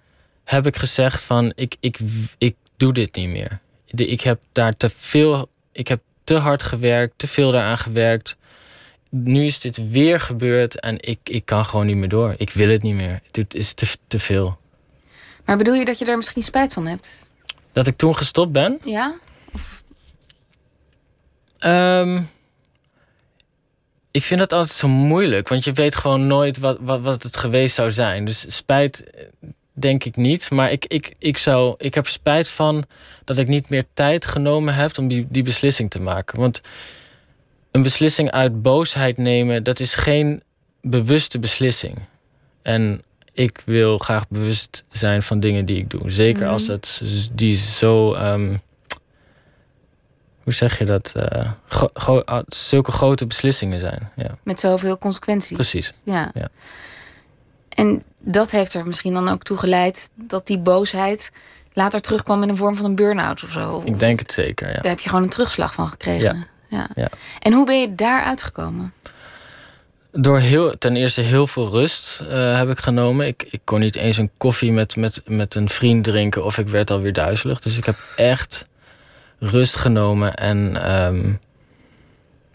[0.45, 1.99] heb ik gezegd van ik, ik,
[2.39, 3.61] ik doe dit niet meer.
[3.87, 8.37] De- Ik heb daar te veel, ik heb te hard gewerkt, te veel daaraan gewerkt.
[9.11, 12.35] Nu is dit weer gebeurd en ik, ik kan gewoon niet meer door.
[12.39, 13.21] Ik wil het niet meer.
[13.31, 14.59] Dit is te, te veel.
[15.45, 17.31] Maar bedoel je dat je daar misschien spijt van hebt?
[17.73, 18.79] Dat ik toen gestopt ben?
[18.85, 19.15] Ja?
[21.59, 22.23] Ehm,
[24.15, 27.37] ik vind dat altijd zo moeilijk, want je weet gewoon nooit wat, wat, wat het
[27.37, 28.25] geweest zou zijn.
[28.25, 29.25] Dus spijt eh,
[29.73, 30.51] denk ik niet.
[30.51, 32.85] Maar ik, ik, ik, zou, ik heb spijt van
[33.25, 36.39] dat ik niet meer tijd genomen heb om die, die beslissing te maken.
[36.39, 36.61] Want
[37.71, 40.43] een beslissing uit boosheid nemen, dat is geen
[40.81, 41.99] bewuste beslissing.
[42.63, 46.11] En ik wil graag bewust zijn van dingen die ik doe.
[46.11, 48.15] Zeker als dat die zo.
[48.15, 48.55] ehm,
[50.45, 51.13] hoe zeg je dat?
[51.17, 54.11] eh, gro- gro- ah, zulke grote beslissingen zijn.
[54.17, 55.57] Ja, Met zoveel consequenties.
[55.57, 55.93] precies.
[56.05, 56.31] Ja.
[56.35, 56.49] Ja.
[57.69, 61.33] En dat heeft er misschien dan ook toe geleid dat die boosheid
[61.73, 63.83] later terugkwam in de vorm van een burn-out of zo.
[63.85, 64.67] Ik denk het zeker.
[64.69, 64.75] Ja.
[64.75, 66.47] Daar heb je gewoon een terugslag van gekregen.
[66.69, 66.89] Ja.
[66.95, 67.09] Ja.
[67.39, 68.93] En hoe ben je daar uitgekomen?
[70.13, 73.27] Door heel, ten eerste heel veel rust eh, heb ik genomen.
[73.27, 76.69] Ik, ik kon niet eens een koffie met, met, met een vriend drinken of ik
[76.69, 77.61] werd alweer duizelig.
[77.61, 78.65] Dus ik heb echt
[79.39, 81.33] rust genomen en ehm,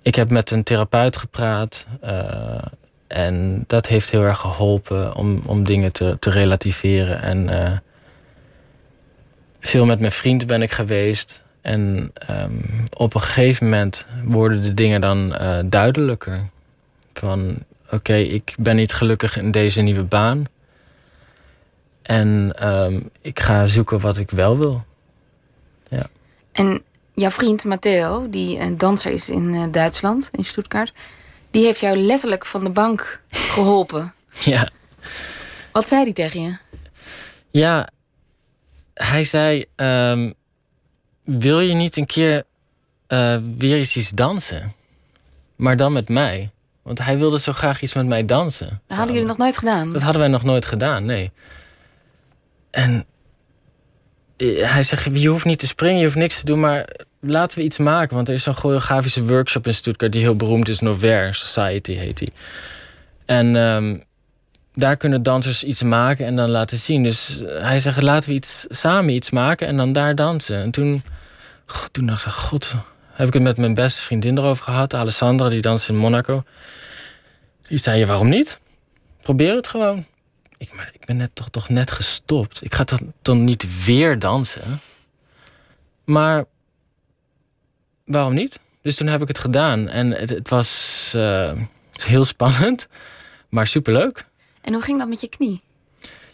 [0.02, 1.88] ik heb met een therapeut gepraat.
[2.02, 2.62] eh,
[3.08, 7.22] en dat heeft heel erg geholpen om, om dingen te, te relativeren.
[7.22, 7.78] En eh,
[9.60, 11.42] veel met mijn vriend ben ik geweest.
[11.62, 12.52] En ehm,
[12.94, 16.50] op een gegeven moment worden de dingen dan eh, duidelijker.
[17.14, 17.58] Van
[17.92, 20.46] oké, ik ben niet gelukkig in deze nieuwe baan.
[22.02, 24.84] En ehm, ik ga zoeken wat ik wel wil.
[26.52, 26.84] En
[27.14, 30.94] jouw vriend Matteo, die een danser is in eh, Duitsland, in Stuttgart,
[31.52, 34.14] die heeft jou letterlijk van de bank geholpen.
[34.44, 34.70] Ja,
[35.72, 36.58] Wat zei hij tegen je?
[37.50, 37.90] ja
[38.94, 40.32] hij zei: ehm,
[41.24, 42.44] Wil je niet een keer
[43.08, 44.74] eh, weer eens iets dansen?
[45.56, 46.52] Maar dan met mij.
[46.82, 48.82] Want hij wilde zo graag iets met mij dansen.
[48.88, 49.94] Dat hadden jullie nog nooit gedaan.
[49.94, 51.32] Dat hadden wij nog nooit gedaan, nee.
[52.72, 53.06] en
[54.46, 57.64] hij zegt, je hoeft niet te springen, je hoeft niks te doen, maar laten we
[57.64, 58.16] iets maken.
[58.16, 60.80] Want er is zo'n choreografische workshop in Stuttgart die heel beroemd is.
[60.80, 62.32] Novair Society heet die.
[63.26, 63.98] En ehm,
[64.74, 67.04] daar kunnen dansers iets maken en dan laten zien.
[67.04, 70.62] Dus hij zegt, laten we iets, samen iets maken en dan daar dansen.
[70.62, 71.04] En toen,
[71.92, 72.74] toen dacht ik, god,
[73.12, 74.94] heb ik het met mijn beste vriendin erover gehad.
[74.94, 76.44] Alessandra, die danst in Monaco.
[77.68, 78.60] Die zei, waarom niet?
[79.22, 80.06] Probeer het gewoon.
[80.60, 82.64] Ik, maar ik ben net, toch, toch net gestopt.
[82.64, 84.80] Ik ga toch, toch niet weer dansen?
[86.04, 86.46] Maar
[88.06, 88.60] waarom niet?
[88.82, 89.88] Dus toen heb ik het gedaan.
[89.88, 91.52] En het, het was uh,
[91.92, 92.88] heel spannend,
[93.50, 94.26] maar superleuk.
[94.62, 95.62] En hoe ging dat met je knie?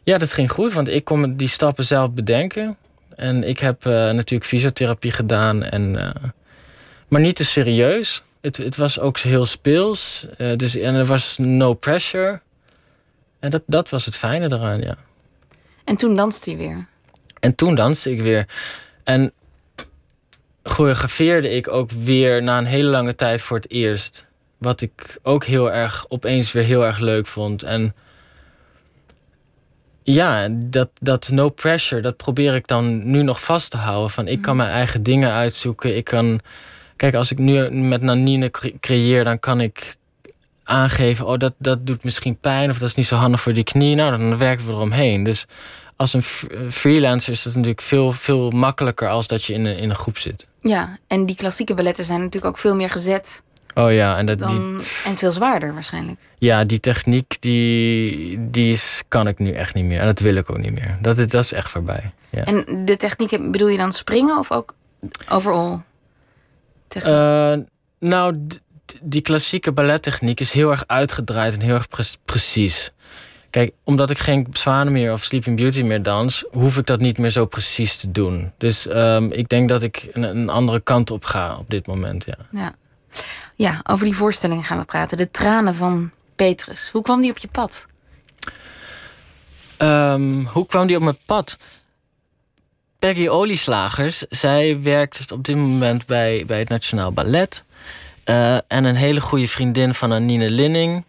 [0.04, 2.78] Ja, dat ging goed, want ik kon die stappen zelf bedenken.
[3.16, 6.30] En ik heb uh, natuurlijk fysiotherapie gedaan, en, uh,
[7.08, 8.24] maar niet te serieus.
[8.42, 10.28] Het, het was ook heel speels.
[10.56, 12.42] dus, en er was no pressure.
[13.46, 14.98] En dat, dat was het fijne eraan, ja.
[15.84, 16.88] En toen danste je weer?
[17.40, 18.48] En toen danste ik weer.
[19.04, 19.32] En
[20.64, 24.26] choreografeerde ik ook weer na een hele lange tijd voor het eerst.
[24.58, 27.64] Wat ik ook heel erg opeens weer heel erg leuk vond.
[27.64, 27.96] En
[30.04, 34.10] ja, dat, dat no pressure, dat probeer ik dan nu nog vast te houden.
[34.10, 34.66] Van ik kan mhm.
[34.66, 35.96] mijn eigen dingen uitzoeken.
[35.96, 36.40] Ik kan.
[36.96, 39.98] Kijk, als ik nu met Nanine creëer, dan kan ik
[40.66, 43.64] aangeven: oh, dat, dat doet misschien pijn of dat is niet zo handig voor die
[43.64, 43.96] knie.
[43.96, 45.24] Nou, dan werken we eromheen.
[45.24, 45.46] Dus
[45.96, 46.24] als een
[46.72, 50.18] freelancer is dat natuurlijk veel, veel makkelijker als dat je in een, in een groep
[50.18, 50.48] zit.
[50.62, 53.44] Ja, en die klassieke balletten zijn natuurlijk ook veel meer gezet.
[53.74, 56.20] Oh ja, en, dat, dan, en veel zwaarder waarschijnlijk.
[56.38, 60.00] Ja, die techniek die, die is, kan ik nu echt niet meer.
[60.00, 60.98] En dat wil ik ook niet meer.
[61.02, 62.12] Dat, dat is echt voorbij.
[62.30, 62.44] Ja.
[62.44, 64.76] En de techniek, bedoel je dan springen of ook
[65.30, 65.84] overal?
[66.98, 67.54] Uh,
[68.00, 68.48] nou,
[69.02, 71.88] die klassieke ballettechniek is heel erg uitgedraaid en heel erg
[72.26, 72.92] precies.
[73.50, 77.18] Kijk, omdat ik geen Zwanen meer of Sleeping Beauty meer dans, hoef ik dat niet
[77.18, 78.52] meer zo precies te doen.
[78.58, 82.26] Dus um, ik denk dat ik een, een, andere kant op ga op dit moment.
[82.26, 82.38] Ja.
[82.52, 82.76] Ja.
[83.56, 85.18] ja, over die voorstelling gaan we praten.
[85.18, 86.90] De tranen van Petrus.
[86.92, 87.86] Hoe kwam die op je pad?
[89.82, 91.58] Um, hoe kwam die op mijn pad?
[93.00, 97.66] Peggy Olieslagers, zij werkt op dit moment bij, bij het Nationaal Ballet.
[98.30, 101.06] Uh, en een hele goede vriendin van Anine Linning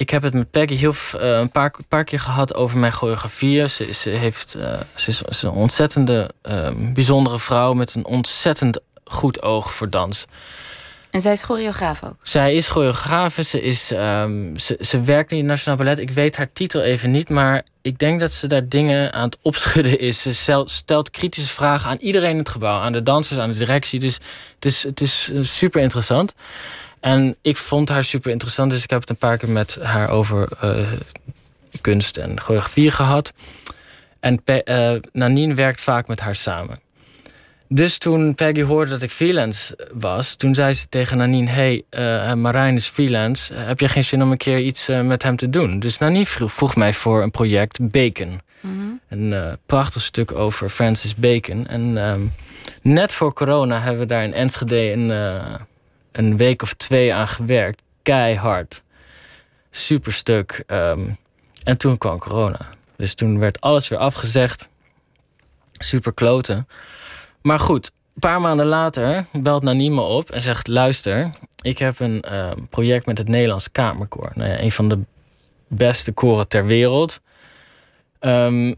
[0.00, 3.70] ik heb het met Peggy heel uh, een paar, paar keer gehad over mijn choreografieën.
[3.70, 4.20] Ze, uh, ze,
[4.94, 10.26] is, ze, is, een ontzettende, uh, bijzondere vrouw met een ontzettend goed oog voor dans.
[11.10, 12.16] En zij is choreograaf ook?
[12.22, 13.38] Zij is choreograaf.
[13.44, 15.98] Ze, is, um, ze, ze werkt in het Nationaal Ballet.
[15.98, 19.38] Ik weet haar titel even niet, maar ik denk dat ze daar dingen aan het
[19.42, 20.22] opschudden is.
[20.22, 22.80] Ze stelt kritische vragen aan iedereen in het gebouw.
[22.80, 24.00] Aan de dansers, aan de directie.
[24.00, 24.14] Dus
[24.54, 26.34] het is, het is super interessant.
[27.00, 30.10] En ik vond haar super interessant, dus ik heb het een paar keer met haar
[30.10, 30.92] over uh,
[31.80, 33.32] kunst en choreografie gehad.
[34.20, 36.78] En uh, Nanine werkt vaak met haar samen.
[37.72, 42.32] Dus toen Peggy hoorde dat ik freelance was, toen zei ze tegen Nanine: Hey, uh,
[42.34, 43.54] Marijn is freelance.
[43.54, 45.78] heb je geen zin om een keer iets met hem te doen?
[45.78, 48.40] Dus Nanine vroeg, vroeg mij voor een project Bacon.
[48.60, 51.66] Mm Een prachtig stuk over Francis Bacon.
[51.66, 52.20] En ehm,
[52.82, 55.10] net voor corona hebben we daar in Enschede een
[56.12, 57.82] een week of twee aan gewerkt.
[58.02, 58.82] Keihard.
[59.70, 60.64] Superstuk.
[60.66, 61.16] Um,
[61.64, 62.68] en toen kwam corona.
[62.96, 64.68] Dus toen werd alles weer afgezegd.
[65.72, 66.68] Super kloten.
[67.42, 71.30] Maar goed, een paar maanden later belt Nanime op en zegt: Luister,
[71.62, 74.32] ik heb een uh, project met het Nederlands Kamerkoor.
[74.34, 74.98] Nou ja, een van de
[75.68, 77.20] beste koren ter wereld.
[78.20, 78.74] Um,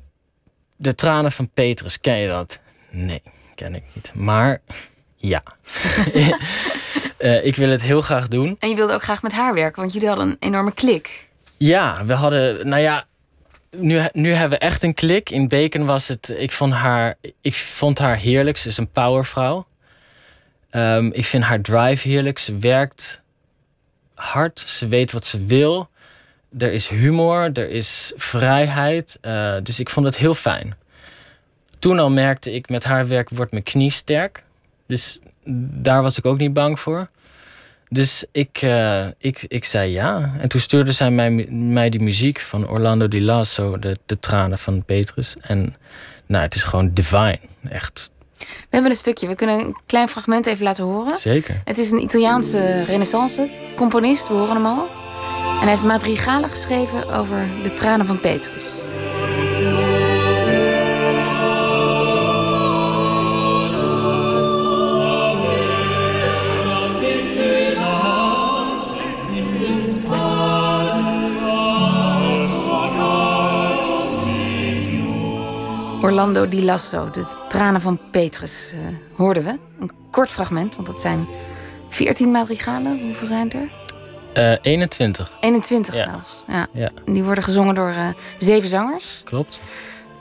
[0.76, 2.60] de tranen van Petrus, ken je dat?
[2.90, 3.22] Nee,
[3.54, 4.12] ken ik niet.
[4.14, 4.60] Maar
[5.16, 5.42] ja.
[7.18, 8.56] Uh, ik wil het heel graag doen.
[8.58, 11.28] En je wilde ook graag met haar werken, want jullie hadden een enorme klik.
[11.56, 13.04] Ja, we hadden, nou ja,
[13.76, 15.30] nu, nu hebben we echt een klik.
[15.30, 18.56] In Bacon was het, ik vond haar, ik vond haar heerlijk.
[18.56, 19.66] Ze is een powervrouw.
[20.70, 22.38] Um, ik vind haar drive heerlijk.
[22.38, 23.20] Ze werkt
[24.14, 24.60] hard.
[24.60, 25.88] Ze weet wat ze wil.
[26.58, 29.18] Er is humor, er is vrijheid.
[29.22, 30.76] Uh, dus ik vond het heel fijn.
[31.78, 34.42] Toen al merkte ik, met haar werk wordt mijn knie sterk.
[34.86, 37.08] Dus daar was ik ook niet bang voor.
[37.92, 40.34] Dus ik, uh, ik, ik zei ja.
[40.40, 44.58] En toen stuurde zij mij, mij die muziek van Orlando Di Lasso, de, de tranen
[44.58, 45.36] van Petrus.
[45.40, 45.76] En
[46.26, 47.38] nou, het is gewoon divine.
[47.68, 48.10] Echt.
[48.38, 49.28] We hebben een stukje.
[49.28, 51.16] We kunnen een klein fragment even laten horen.
[51.16, 51.62] Zeker.
[51.64, 54.28] Het is een Italiaanse renaissance componist.
[54.28, 54.88] We horen hem al.
[55.52, 58.81] En hij heeft madrigalen geschreven over de tranen van Petrus.
[76.02, 78.80] Orlando Di Lasso, de tranen van Petrus, uh,
[79.16, 79.58] hoorden we.
[79.80, 81.26] Een kort fragment, want dat zijn
[81.88, 83.00] 14 madrigalen.
[83.00, 83.70] Hoeveel zijn het er?
[84.52, 85.30] Uh, 21.
[85.40, 86.10] 21 Ja.
[86.10, 86.44] zelfs.
[86.46, 86.66] Ja.
[86.72, 86.90] Ja.
[87.04, 89.20] Die worden gezongen door eh, zeven zangers.
[89.24, 89.60] Klopt.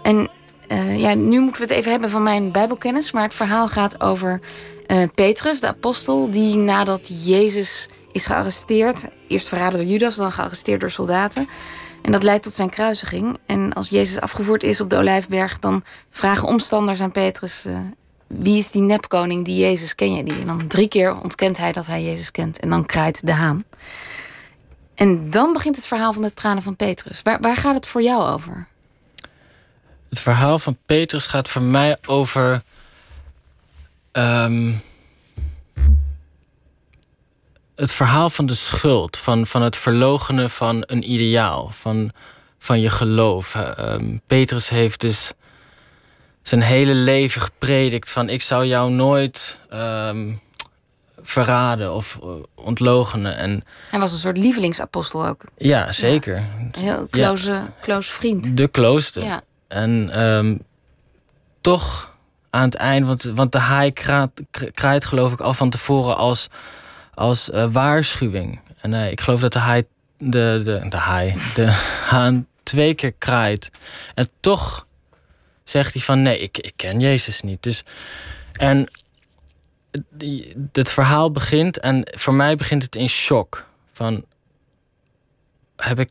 [0.03, 0.29] En
[0.67, 3.11] eh, ja, nu moeten we het even hebben van mijn Bijbelkennis.
[3.11, 4.41] Maar het verhaal gaat over
[4.87, 10.79] eh, Petrus, de apostel, die nadat Jezus is gearresteerd, eerst verraden door Judas, dan gearresteerd
[10.79, 11.47] door soldaten.
[12.01, 13.37] En dat leidt tot zijn kruisiging.
[13.45, 17.79] En als Jezus afgevoerd is op de Olijfberg, dan vragen omstanders aan Petrus: eh,
[18.27, 20.39] wie is die nepkoning, die Jezus, ken jij die?
[20.39, 22.59] En dan drie keer ontkent hij dat hij Jezus kent.
[22.59, 23.63] En dan kraait de haan.
[24.95, 27.21] En dan begint het verhaal van de tranen van Petrus.
[27.21, 28.67] Waar, waar gaat het voor jou over?
[30.09, 32.63] Het verhaal van Petrus gaat voor mij over.
[34.11, 34.71] ehm,
[37.81, 42.11] het verhaal van de schuld, van, van het verlogenen van een ideaal, van,
[42.59, 43.55] van je geloof.
[43.55, 45.31] Eh, ehm, Petrus heeft dus
[46.41, 50.31] zijn hele leven gepredikt van ik zou jou nooit ehm,
[51.21, 53.37] verraden of eh, ontlogenen.
[53.37, 55.43] En Hij was een soort lievelingsapostel ook.
[55.57, 56.35] ja, zeker.
[56.35, 58.57] Een heel close, close vriend.
[58.57, 59.23] De klooster.
[59.23, 59.41] Ja.
[59.67, 60.55] En ehm,
[61.61, 62.15] toch
[62.49, 64.41] aan het eind, want, want de haai kraait,
[64.73, 66.47] kraait geloof ik al van tevoren als,
[67.13, 68.59] als eh, waarschuwing.
[68.81, 69.83] En eh, ik geloof dat de haai,
[70.17, 71.65] de, de, de haai, de
[72.09, 73.69] haan twee keer kraait.
[74.13, 74.87] En toch
[75.63, 77.63] zegt hij van nee, ik, ik ken Jezus niet.
[77.63, 77.83] Dus,
[78.53, 78.87] en
[80.71, 83.69] het- verhaal begint en voor mij begint het in shock.
[83.93, 84.25] Van,
[85.75, 86.09] heb ik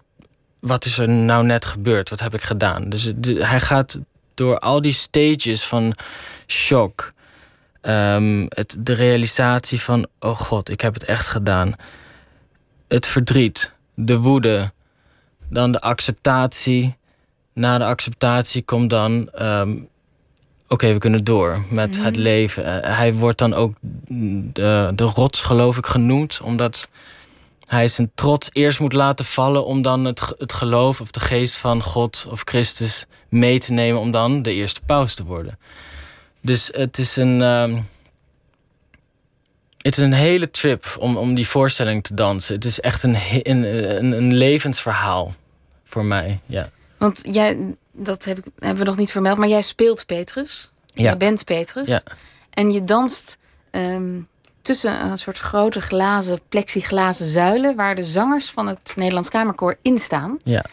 [0.61, 2.11] wat is er nou net gebeurd?
[2.11, 2.89] Wat heb ik gedaan?
[2.89, 3.99] Dus hij gaat
[4.35, 5.95] door al die stages van
[6.47, 7.13] shock.
[7.81, 11.73] Ehm, het, de realisatie van, oh god, ik heb het echt gedaan.
[12.89, 14.73] Het verdriet, de woede,
[15.49, 16.99] dan de acceptatie.
[17.53, 19.77] Na de acceptatie komt dan, ehm,
[20.69, 22.83] oké, we kunnen door met het leven.
[22.83, 23.75] Eh, hij wordt dan ook
[24.53, 26.89] de, de rots, geloof ik, genoemd, omdat
[27.67, 31.57] hij zijn trots eerst moet laten vallen om dan het, het geloof of de geest
[31.57, 35.59] van God of Christus mee te nemen om dan de eerste paus te worden.
[36.41, 37.81] Dus het is een, ehm,
[39.77, 42.55] het is een hele trip om, om die voorstelling te dansen.
[42.55, 45.35] Het is echt een, een, een levensverhaal
[45.85, 46.41] voor mij.
[46.47, 46.69] Ja.
[46.99, 50.71] Want jij, dat heb ik, hebben we nog niet vermeld, maar jij speelt Petrus.
[50.87, 51.03] Ja.
[51.03, 51.89] Jij bent Petrus.
[51.89, 52.03] Ja.
[52.51, 53.39] En je danst
[53.71, 54.21] ehm,
[54.63, 57.77] tussen een soort grote glazen, plexiglazen zuilen...
[57.77, 60.39] waar de zangers van het Nederlands Kamerkoor in staan.
[60.45, 60.65] Ja.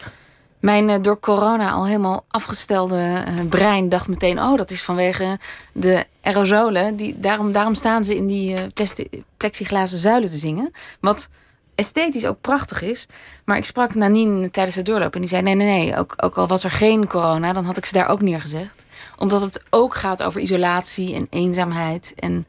[0.60, 4.38] Mijn eh, door corona al helemaal afgestelde eh, brein dacht meteen...
[4.38, 5.38] oh, dat is vanwege
[5.72, 6.96] de aerosolen.
[6.96, 10.70] Die, daarom, daarom staan ze in die eh, plexiglazen zuilen te zingen.
[11.00, 11.28] Wat
[11.74, 13.06] esthetisch ook prachtig is.
[13.44, 15.42] Maar ik sprak Nanine tijdens de doorloop en die zei...
[15.42, 17.52] nee, nee, nee, ook, ook al was er geen corona...
[17.52, 18.82] dan had ik ze daar ook neergezegd.
[19.16, 22.12] Omdat het ook gaat over isolatie en eenzaamheid...
[22.16, 22.46] en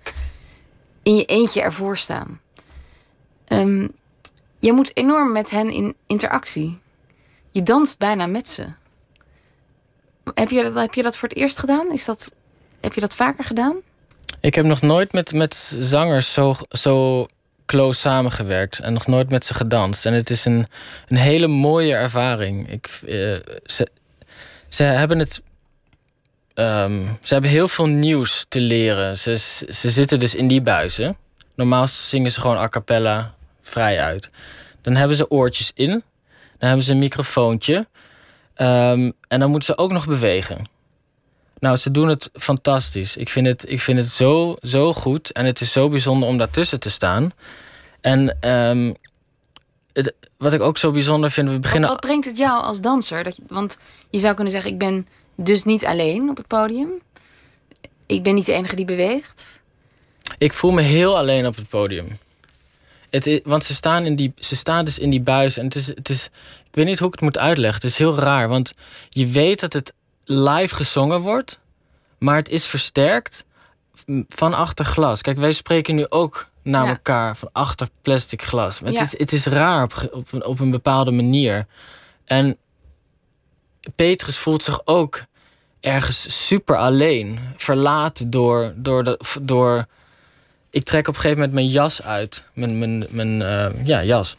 [1.04, 2.40] in je eentje ervoor staan.
[3.46, 3.88] Ehm,
[4.60, 6.78] je moet enorm met hen in interactie.
[7.52, 8.66] Je danst bijna met ze.
[10.34, 11.92] Heb je, dat- heb je dat voor het eerst gedaan?
[11.92, 12.32] Is dat,
[12.82, 13.76] heb je dat vaker gedaan?
[14.42, 17.26] Ik heb nog nooit met, met zangers zo, zo
[17.66, 20.06] close samengewerkt en nog nooit met ze gedanst.
[20.06, 20.68] En het is een,
[21.08, 22.72] een hele mooie ervaring.
[22.72, 23.36] Ik, eh,
[23.66, 23.88] ze,
[24.68, 25.42] ze hebben het.
[26.54, 29.18] ehm, ze hebben heel veel nieuws te leren.
[29.18, 29.38] Ze,
[29.70, 31.18] ze zitten dus in die buizen.
[31.56, 34.30] Normaal zingen ze gewoon a cappella vrij uit.
[34.82, 36.04] Dan hebben ze oortjes in.
[36.60, 37.88] Dan hebben ze een microfoontje.
[38.54, 40.68] Ehm, en dan moeten ze ook nog bewegen.
[41.60, 43.18] Nou, ze doen het fantastisch.
[43.18, 45.32] Ik vind het, ik vind het zo, zo goed.
[45.32, 47.32] En het is zo bijzonder om daartussen te staan.
[48.02, 48.94] En ehm,
[49.94, 51.90] het, wat ik ook zo bijzonder vind, we Wat, beginnen.
[51.90, 53.24] wat brengt het jou als danser?
[53.24, 53.78] Dat je, want
[54.10, 56.90] je zou kunnen zeggen, ik ben dus niet alleen op het podium.
[58.06, 59.62] Ik ben niet de enige die beweegt.
[60.38, 62.08] Ik voel me heel alleen op het podium.
[63.10, 65.58] Het is, want ze staan, in die, ze staan dus in die buis.
[65.58, 66.26] En het is, het is.
[66.68, 67.82] Ik weet niet hoe ik het moet uitleggen.
[67.82, 68.48] Het is heel raar.
[68.48, 68.74] Want
[69.10, 69.94] je weet dat het
[70.24, 71.60] live gezongen wordt.
[72.20, 73.46] Maar het is versterkt
[74.30, 75.22] van achter glas.
[75.22, 76.90] Kijk, wij spreken nu ook naar Ja.
[76.90, 78.80] elkaar van achter plastic glas.
[78.80, 78.86] Ja.
[78.86, 81.66] het, is, het is raar op, op, een, op een bepaalde manier.
[82.26, 82.58] En
[83.96, 85.24] Petrus voelt zich ook
[85.80, 87.40] ergens super alleen.
[87.56, 89.86] Verlaten door, door, de, door
[90.70, 92.44] ik trek op een gegeven moment mijn jas uit.
[92.54, 94.38] Mijn, mijn, mijn eh, ja, jas.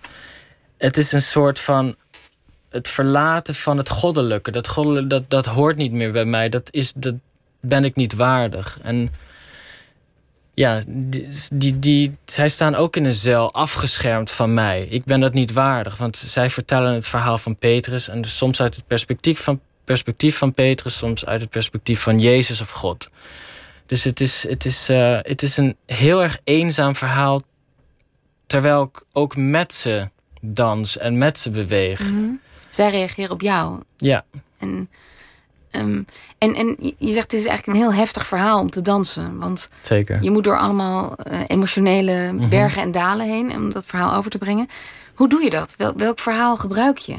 [0.76, 1.96] Het is een soort van
[2.68, 4.50] het verlaten van het goddelijke.
[4.50, 6.48] Dat goddelijke, dat, dat hoort niet meer bij mij.
[6.48, 7.14] Dat, is, dat
[7.60, 8.78] ben ik niet waardig.
[8.82, 9.10] En
[10.54, 14.86] ja, die, die, die, zij staan ook in een cel afgeschermd van mij.
[14.90, 15.96] Ik ben dat niet waardig.
[15.96, 18.08] Want zij vertellen het verhaal van Petrus.
[18.08, 22.60] En soms uit het perspectief van perspectief van Petrus, soms uit het perspectief van Jezus
[22.60, 23.10] of God.
[23.90, 27.42] Dus het is, het is, eh, het is een heel erg eenzaam verhaal,
[28.46, 30.08] terwijl ik ook met ze
[30.40, 32.00] dans en met ze beweeg.
[32.10, 32.30] Mhm.
[32.68, 33.80] Zij reageren op jou.
[33.96, 34.24] Ja.
[34.58, 34.90] En,
[35.70, 36.02] ehm,
[36.38, 39.38] en, en je zegt het is eigenlijk een heel heftig verhaal om te dansen.
[39.38, 40.22] Want Zeker.
[40.22, 42.48] je moet door allemaal eh, emotionele Mhm.
[42.48, 44.68] bergen en dalen heen om dat verhaal over te brengen.
[45.14, 45.74] Hoe doe je dat?
[45.76, 47.16] Wel, welk verhaal gebruik je?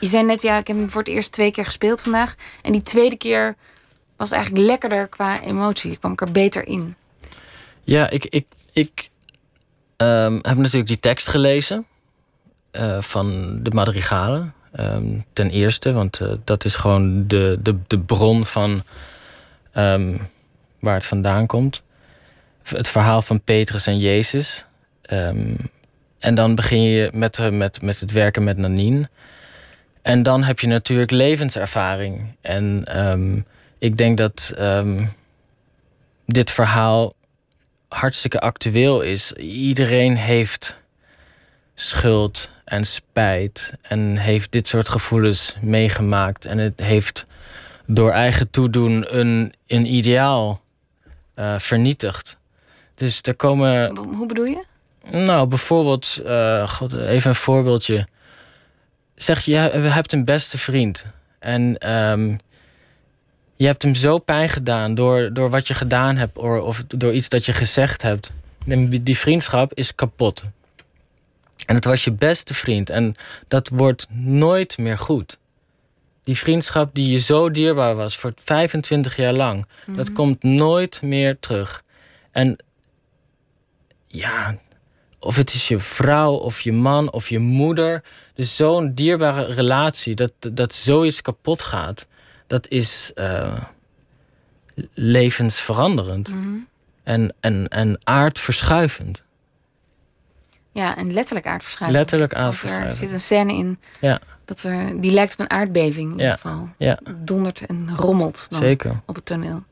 [0.00, 2.34] Je zei net, ja, ik heb hem voor het eerst twee keer gespeeld vandaag.
[2.62, 3.54] En die tweede keer
[4.18, 5.92] was eigenlijk lekkerder qua emotie.
[5.92, 6.94] Ik kwam er beter in.
[7.82, 9.10] Ja, ik, ik, ik
[9.96, 11.86] ehm, heb natuurlijk die tekst gelezen
[12.70, 14.54] eh, van de madrigalen.
[14.72, 18.82] ehm, ten eerste, want eh, dat is gewoon de, de, de bron van
[19.72, 20.16] ehm,
[20.78, 21.82] waar het vandaan komt.
[22.62, 24.66] Het verhaal van Petrus en Jezus.
[26.18, 29.08] En dan begin je met, eh, met, met het werken met Nanine.
[30.02, 32.36] En dan heb je natuurlijk levenservaring.
[32.40, 32.84] En
[33.78, 35.04] ik denk dat ehm,
[36.26, 37.14] dit verhaal
[37.88, 39.32] hartstikke actueel is.
[39.32, 40.76] Iedereen heeft
[41.74, 46.44] schuld en spijt en heeft dit soort gevoelens meegemaakt.
[46.44, 47.26] En het heeft
[47.86, 50.60] door eigen toedoen een, een ideaal
[51.34, 52.36] eh, vernietigd.
[52.94, 53.96] Dus er komen.
[53.96, 54.64] Hoe bedoel je?
[55.10, 58.06] Nou, bijvoorbeeld, eh, God, even een voorbeeldje.
[59.14, 61.04] Zeg je, je hebt een beste vriend.
[61.38, 62.36] En ehm,
[63.58, 67.12] je hebt hem zo pijn gedaan door, door wat je gedaan hebt of, of door
[67.12, 68.30] iets dat je gezegd hebt.
[68.66, 70.42] En die- vriendschap is kapot.
[71.66, 72.90] En het was je beste vriend.
[72.90, 73.14] En
[73.48, 75.38] dat wordt nooit meer goed.
[76.22, 80.14] Die vriendschap die je zo dierbaar was voor 25 jaar lang, dat Mhm.
[80.14, 81.82] komt nooit meer terug.
[82.30, 82.56] En
[84.06, 84.58] ja,
[85.18, 88.02] of het is je vrouw of je man of je moeder.
[88.34, 92.06] Dus zo'n dierbare relatie, dat, dat zoiets kapot gaat,
[92.48, 93.62] dat is eh,
[94.94, 96.28] levensveranderend.
[96.28, 96.56] Mhm.
[97.02, 99.22] En, en, en aardverschuivend.
[100.72, 102.00] Ja, en letterlijk aardverschuiving.
[102.00, 102.98] Letterlijk Want Er aardverschuivend.
[102.98, 104.20] zit een scène in Ja.
[104.44, 106.22] dat er, die lijkt op een aardbeving in Ja.
[106.24, 106.68] ieder geval.
[106.78, 106.98] Ja.
[107.16, 109.00] Dondert en rommelt dan Zeker.
[109.06, 109.62] op het toneel.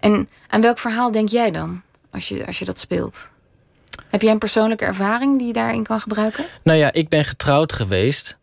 [0.00, 3.30] En aan welk verhaal denk jij dan als je, als je dat speelt?
[4.08, 6.44] Heb jij een persoonlijke ervaring die je daarin kan gebruiken?
[6.62, 8.36] Nou ja, ik ben getrouwd geweest.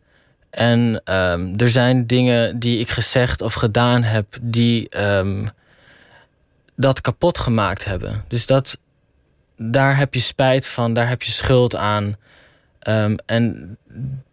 [0.50, 5.46] En ehm, er zijn dingen die ik gezegd of gedaan heb die ehm,
[6.76, 8.24] dat kapot gemaakt hebben.
[8.28, 8.78] Dus dat,
[9.56, 12.16] daar heb je spijt van, daar heb je schuld aan.
[12.78, 13.76] Ehm, en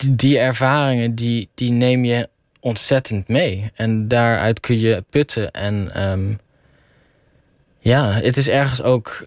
[0.06, 3.71] die, ervaringen, die, die neem je ontzettend mee.
[3.75, 5.51] En daaruit kun je putten.
[5.51, 5.91] En
[7.80, 9.25] ja, het is ergens ook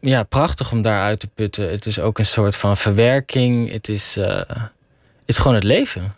[0.00, 1.70] ja, prachtig om daaruit te putten.
[1.70, 3.72] Het is ook een soort van verwerking.
[3.72, 4.40] Het is, eh,
[5.32, 6.14] is gewoon het leven.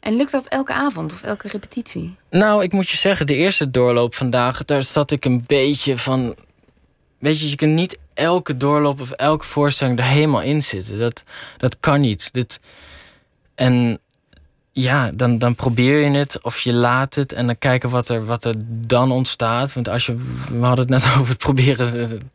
[0.00, 2.16] En lukt dat elke avond of elke repetitie?
[2.30, 6.34] Nou, ik moet je zeggen, de eerste doorloop vandaag, daar zat ik een beetje van.
[7.18, 10.98] Weet je, je kunt niet elke doorloop of elke voorstelling er helemaal in zitten.
[10.98, 11.22] Dat,
[11.56, 12.32] dat kan niet.
[12.32, 12.60] Dit,
[13.54, 14.00] en
[14.78, 18.24] ja, dan, dan probeer je het of je laat het en dan kijken wat er,
[18.24, 19.72] wat er dan ontstaat.
[19.72, 20.16] Want als je,
[20.50, 22.30] we hadden het net over het proberen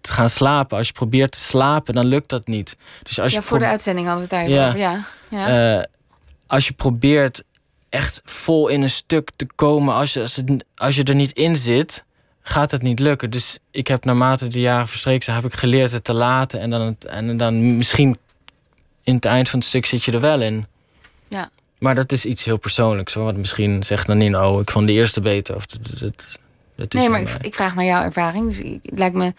[0.00, 0.78] te gaan slapen.
[0.78, 2.76] Als je probeert te slapen, dan lukt dat niet.
[3.02, 4.48] Dus als ja, je voor de uitzending hadden we het.
[4.76, 5.78] Ja, ja.
[5.78, 5.84] eh,
[6.46, 7.44] als je probeert
[7.88, 11.32] echt vol in een stuk te komen, als je, als, het, als je er niet
[11.32, 12.04] in zit,
[12.42, 13.30] gaat het niet lukken.
[13.30, 16.60] Dus ik heb naarmate de jaren verstreken zijn, heb ik geleerd het te laten.
[16.60, 18.18] En dan, en dan misschien
[19.02, 20.66] in het eind van het stuk zit je er wel in.
[21.28, 21.50] Ja.
[21.82, 23.14] Maar dat is iets heel persoonlijks.
[23.14, 23.24] Hoor.
[23.24, 25.54] Want misschien zegt Nanine, oh, ik vond de eerste beter.
[25.54, 26.38] Of dat, dat,
[26.76, 28.48] dat is Nee, maar ik, vraag naar jouw ervaring.
[28.48, 29.34] Dus ik- het lijkt me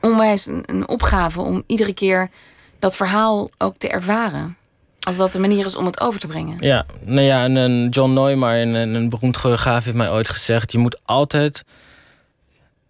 [0.00, 2.30] onwijs een, een opgave om iedere keer
[2.78, 4.56] dat verhaal ook te ervaren.
[5.00, 6.56] Als dat de manier is om het over te brengen.
[6.60, 10.72] Ja, nou ja, en een John Neumar, een, een beroemd choreograaf, heeft mij ooit gezegd:
[10.72, 11.64] je moet altijd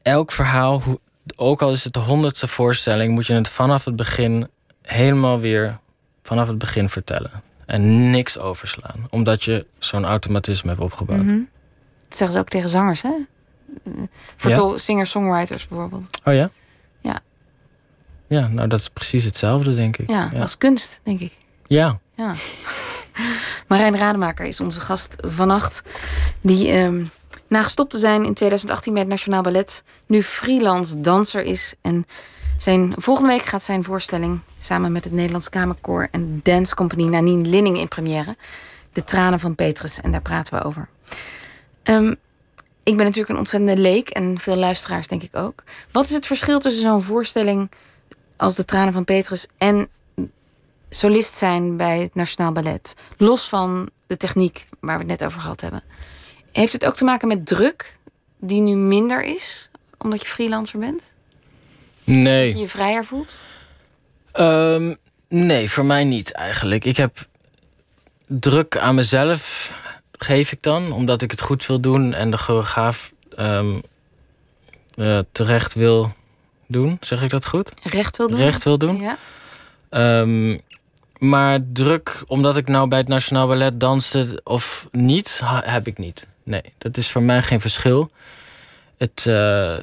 [0.02, 0.82] elk verhaal,
[1.36, 4.48] ook al is het de honderdste voorstelling, moet je het vanaf het begin
[4.82, 5.78] helemaal weer
[6.22, 7.42] vanaf het begin vertellen.
[7.68, 11.22] En niks overslaan, omdat je zo'n automatisme hebt opgebouwd.
[11.24, 11.38] Mhm.
[12.08, 13.12] Dat zeggen ze ook tegen zangers, hè?
[13.84, 13.92] Eh,
[14.36, 14.78] Voor Ja?
[14.78, 16.20] singer-songwriters bijvoorbeeld.
[16.24, 16.50] Oh ja?
[17.00, 17.18] Ja.
[18.26, 20.10] Ja, nou dat is precies hetzelfde, denk ik.
[20.10, 21.32] Ja, als kunst, denk ik.
[21.66, 21.98] ja.
[22.14, 22.34] Ja.
[23.68, 25.82] Marijn Rademaker is onze gast vannacht.
[26.40, 27.04] Die ehm,
[27.48, 29.84] na gestopt te zijn in 2018 bij het Nationaal Ballet...
[30.06, 31.74] nu freelance danser is.
[31.80, 32.04] En
[32.62, 34.40] zijn, volgende week gaat zijn voorstelling...
[34.58, 37.04] samen met het Nederlands Kamerkoor en Dance Company...
[37.04, 38.36] Nanine Linning in première.
[38.92, 40.00] De tranen van Petrus.
[40.00, 40.88] En daar praten we over.
[41.82, 42.14] Ehm,
[42.82, 44.08] ik ben natuurlijk een ontzettende leek.
[44.08, 45.64] En veel luisteraars denk ik ook.
[45.92, 47.70] Wat is het verschil tussen zo'n voorstelling...
[48.36, 49.46] als de tranen van Petrus...
[49.58, 49.88] en
[50.90, 52.94] solist zijn bij het Nationaal Ballet.
[53.16, 55.82] Los van de techniek waar we het net over gehad hebben.
[56.52, 57.96] Heeft het ook te maken met druk
[58.38, 61.02] die nu minder is, omdat je freelancer bent?
[62.08, 62.46] Nee.
[62.46, 63.34] Dat je je vrijer voelt?
[64.40, 64.96] Um,
[65.28, 66.84] nee, voor mij niet eigenlijk.
[66.84, 67.26] Ik heb
[68.26, 69.72] druk aan mezelf,
[70.12, 73.82] geef ik dan, omdat ik het goed wil doen en de choreograaf um,
[74.96, 76.12] uh, terecht wil
[76.66, 76.96] doen.
[77.00, 77.72] Zeg ik dat goed?
[77.82, 78.38] Recht wil doen.
[78.38, 79.00] Recht wil doen.
[79.00, 79.18] Ja.
[80.20, 80.60] Um,
[81.18, 86.26] maar druk, omdat ik nou bij het Nationaal Ballet danste of niet, heb ik niet.
[86.42, 88.10] Nee, dat is voor mij geen verschil.
[88.98, 89.78] Het, uh,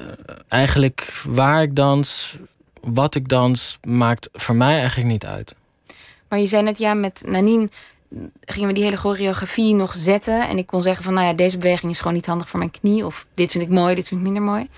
[0.48, 2.36] eigenlijk waar ik dans,
[2.80, 5.54] wat ik dans, maakt voor mij eigenlijk niet uit.
[6.28, 7.68] Maar je zei net, ja, met Nanine
[8.40, 10.48] gingen we die hele choreografie nog zetten.
[10.48, 12.70] En ik kon zeggen van, nou ja, deze beweging is gewoon niet handig voor mijn
[12.70, 13.06] knie.
[13.06, 14.68] Of dit vind ik mooi, dit vind ik minder mooi.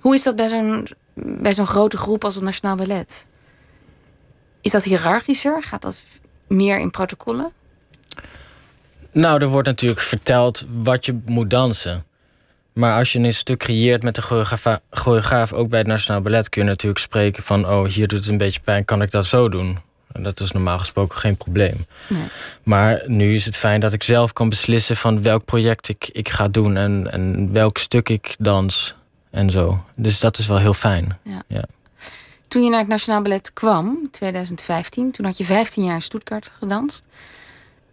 [0.00, 3.26] Hoe is dat bij zo'n bij zo'n grote groep als het Nationaal Ballet?
[4.60, 5.62] Is dat hiërarchischer?
[5.62, 6.04] Gaat dat
[6.46, 7.52] meer in protocollen?
[9.12, 12.04] Nou, er wordt natuurlijk verteld wat je moet dansen.
[12.76, 16.48] Maar als je een stuk creëert met de choreograaf, choreograaf, ook bij het Nationaal Ballet,
[16.48, 19.26] kun je natuurlijk spreken van: oh, hier doet het een beetje pijn, kan ik dat
[19.26, 19.78] zo doen?
[20.12, 21.86] En dat is normaal gesproken geen probleem.
[22.08, 22.22] Nee.
[22.62, 26.28] Maar nu is het fijn dat ik zelf kan beslissen van welk project ik, ik
[26.28, 28.94] ga doen en, en welk stuk ik dans
[29.30, 29.84] en zo.
[29.94, 31.18] Dus dat is wel heel fijn.
[31.22, 31.42] Ja.
[31.46, 31.64] ja.
[32.48, 36.02] Toen je naar het Nationaal Ballet kwam, in 2015, toen had je 15 jaar in
[36.02, 37.06] Stuttgart gedanst.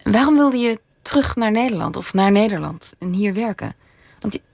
[0.03, 3.75] Waarom wilde je terug naar Nederland of naar Nederland en hier werken?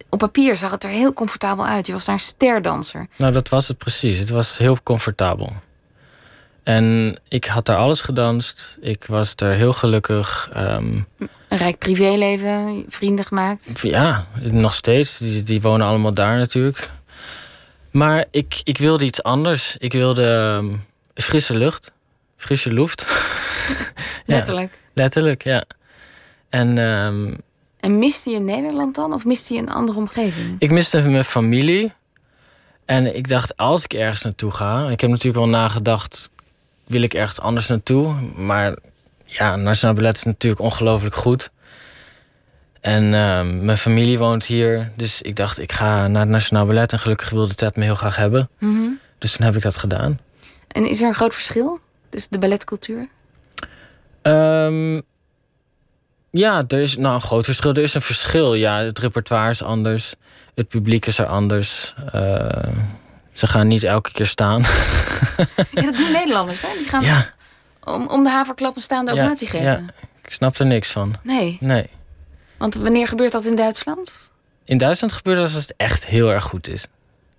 [0.10, 1.88] Op papier zag het er heel comfortabel uit.
[1.88, 3.08] Je was daar een sterdanser.
[3.16, 4.20] Nou, dat was het precies.
[4.20, 5.54] Het was heel comfortabel.
[6.64, 8.78] En ik had daar alles gedanst.
[8.82, 10.50] Ik was er heel gelukkig.
[10.58, 11.08] Um,
[11.48, 13.80] een rijk privéleven, vrienden gemaakt.
[13.82, 15.18] Ja, nog steeds.
[15.18, 16.90] Die, die wonen allemaal daar natuurlijk.
[17.92, 19.78] Maar ik, ik wilde iets anders.
[19.78, 21.92] Ik wilde um, frisse lucht.
[22.38, 23.06] Frisse lucht.
[24.26, 24.80] letterlijk.
[24.94, 25.64] Letterlijk, ja.
[26.50, 27.38] En, um,
[27.80, 29.14] en miste je Nederland dan?
[29.14, 30.56] Of miste je een andere omgeving?
[30.60, 31.94] Ik miste mijn familie.
[32.86, 34.90] En ik dacht, als ik ergens naartoe ga...
[34.90, 36.32] Ik heb natuurlijk wel nagedacht...
[36.86, 38.14] Wil ik ergens anders naartoe?
[38.36, 38.76] Maar
[39.26, 41.52] ja, Nationaal Ballet is natuurlijk ongelooflijk goed.
[42.82, 44.92] En uh, mijn familie woont hier.
[44.96, 46.94] Dus ik dacht, ik ga naar het Nationaal Ballet.
[46.94, 48.50] En gelukkig wilde Ted me heel graag hebben.
[48.60, 49.00] Mm -hmm.
[49.18, 50.20] Dus toen heb ik dat gedaan.
[50.68, 53.08] En is er een groot verschil tussen de balletcultuur?
[54.22, 55.02] Um,
[56.32, 57.74] ja, er is nou een groot verschil.
[57.74, 58.54] Er is een verschil.
[58.54, 60.14] Ja, het repertoire is anders.
[60.56, 61.94] Het publiek is er anders.
[62.16, 62.50] Uh,
[63.34, 64.62] ze gaan niet elke keer staan.
[65.72, 66.68] Ja, dat doen Nederlanders, hè?
[66.78, 67.30] Die gaan ja.
[67.84, 69.66] om, om de haverklap een staande ja, ovatie geven.
[69.66, 69.82] Ja.
[70.24, 71.16] Ik snap er niks van.
[71.24, 71.58] Nee.
[71.60, 71.90] Nee.
[72.58, 74.32] Want wanneer gebeurt dat in Duitsland?
[74.66, 76.86] In Duitsland gebeurt dat als het echt heel erg goed is.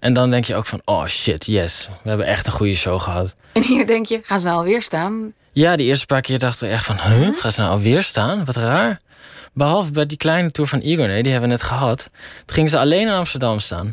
[0.01, 1.89] En dan denk je ook van, oh shit, yes.
[2.03, 3.33] We hebben echt een goede show gehad.
[3.53, 5.33] En hier denk je, gaan ze nou alweer staan?
[5.53, 7.39] Ja, die eerste paar keer dachten we echt van, huh?
[7.39, 8.45] Gaan ze nou alweer staan?
[8.45, 9.01] Wat raar.
[9.53, 12.09] Behalve bij die kleine tour van Igor, nee, die hebben we net gehad.
[12.45, 13.91] Toen gingen ze alleen in Amsterdam staan.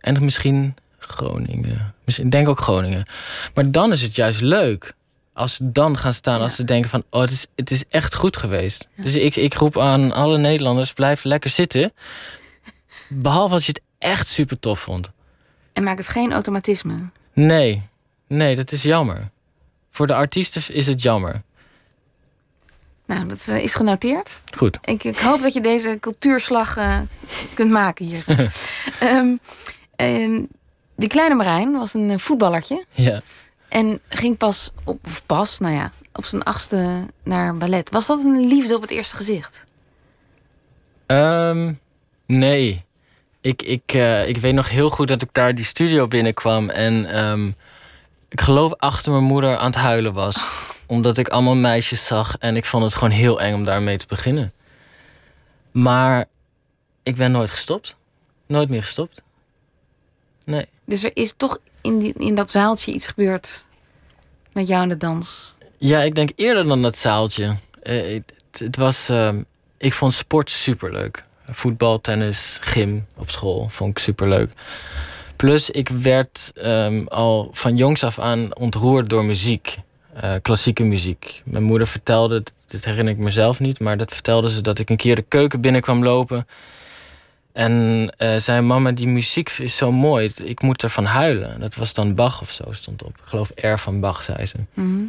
[0.00, 1.94] En misschien Groningen.
[2.04, 3.04] Misschien, ik denk ook Groningen.
[3.54, 4.94] Maar dan is het juist leuk.
[5.34, 6.42] Als ze dan gaan staan, Ja.
[6.42, 7.02] als ze denken van...
[7.10, 8.88] oh, het is, het is echt goed geweest.
[8.96, 11.92] Dus ik, ik roep aan alle Nederlanders, blijf lekker zitten.
[13.08, 15.10] Behalve als je het echt super tof vond.
[15.72, 16.94] En maak het geen automatisme.
[17.32, 17.82] Nee,
[18.26, 19.28] nee, dat is jammer.
[19.90, 21.42] Voor de artiesten is het jammer.
[23.06, 24.42] Nou, dat eh, is genoteerd.
[24.56, 24.78] Goed.
[24.84, 26.98] Ik, ik hoop dat je deze cultuurslag eh,
[27.54, 28.24] kunt maken hier.
[29.00, 29.36] Ehm,
[29.96, 30.42] ehm,
[30.96, 32.84] die kleine Marijn was een eh, voetballertje.
[32.90, 33.22] Ja.
[33.68, 37.90] En ging pas op, of pas, nou ja, op zijn achtste naar ballet.
[37.90, 39.64] Was dat een liefde op het eerste gezicht?
[41.06, 41.72] Ehm,
[42.26, 42.84] nee.
[43.40, 46.70] Ik, ik, eh, ik weet nog heel goed dat ik daar die studio binnenkwam.
[46.70, 47.46] En ehm,
[48.28, 50.36] ik geloof achter mijn moeder aan het huilen was.
[50.86, 52.36] Omdat ik allemaal meisjes zag.
[52.38, 54.52] En ik vond het gewoon heel eng om daarmee te beginnen.
[55.70, 56.24] Maar
[57.02, 57.94] ik ben nooit gestopt.
[58.46, 59.22] Nooit meer gestopt.
[60.44, 60.66] Nee.
[60.86, 63.64] Dus er is toch in, die, in dat zaaltje iets gebeurd
[64.52, 65.54] met jou in de dans.
[65.78, 67.56] Ja, ik denk eerder dan dat zaaltje.
[67.82, 69.08] Eh, het, het was.
[69.08, 69.42] ehm,
[69.78, 71.24] ik vond sport superleuk.
[71.50, 74.52] Voetbal, tennis, gym op school vond ik superleuk.
[75.36, 79.76] Plus, ik werd ehm, al van jongs af aan ontroerd door muziek.
[80.14, 81.40] Eh, klassieke muziek.
[81.44, 84.96] Mijn moeder vertelde, dit herinner ik mezelf niet, maar dat vertelde ze dat ik een
[84.96, 86.46] keer de keuken binnen kwam lopen.
[87.52, 90.30] En eh, zei: Mama, die muziek is zo mooi.
[90.44, 91.60] Ik moet ervan huilen.
[91.60, 93.08] Dat was dan Bach of zo, stond op.
[93.08, 94.56] Ik geloof R van Bach, zei ze.
[94.74, 95.02] Mhm.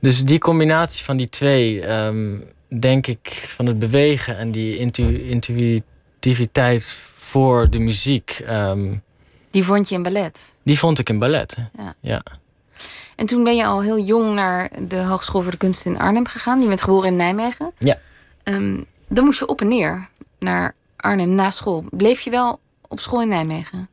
[0.00, 2.36] Dus die combinatie van die twee, ehm,
[2.68, 6.84] denk ik, van het bewegen en die intu- intuïtiviteit
[7.16, 8.94] voor de muziek, ehm,
[9.50, 10.56] Die vond je in ballet.
[10.62, 11.56] die vond ik in ballet.
[11.76, 11.94] Ja.
[12.00, 12.22] Ja.
[13.16, 16.26] En toen ben je al heel jong naar de Hogeschool voor de Kunsten in Arnhem
[16.26, 16.60] gegaan.
[16.62, 17.72] Je bent geboren in Nijmegen.
[17.78, 17.96] Ja.
[18.42, 20.08] Ehm, dan moest je op en neer
[20.38, 21.84] naar Arnhem na school.
[21.90, 23.88] Bleef je wel op school in Nijmegen?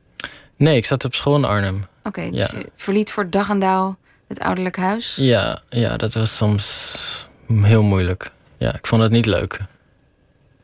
[0.56, 1.86] Nee, ik zat op school in Arnhem.
[2.02, 3.96] Oké, dus je verliet voor dag en dauw
[4.28, 5.16] het ouderlijk huis?
[5.16, 7.28] Ja, ja, dat was soms
[7.62, 8.30] heel moeilijk.
[8.64, 9.58] Ja, ik vond het niet leuk.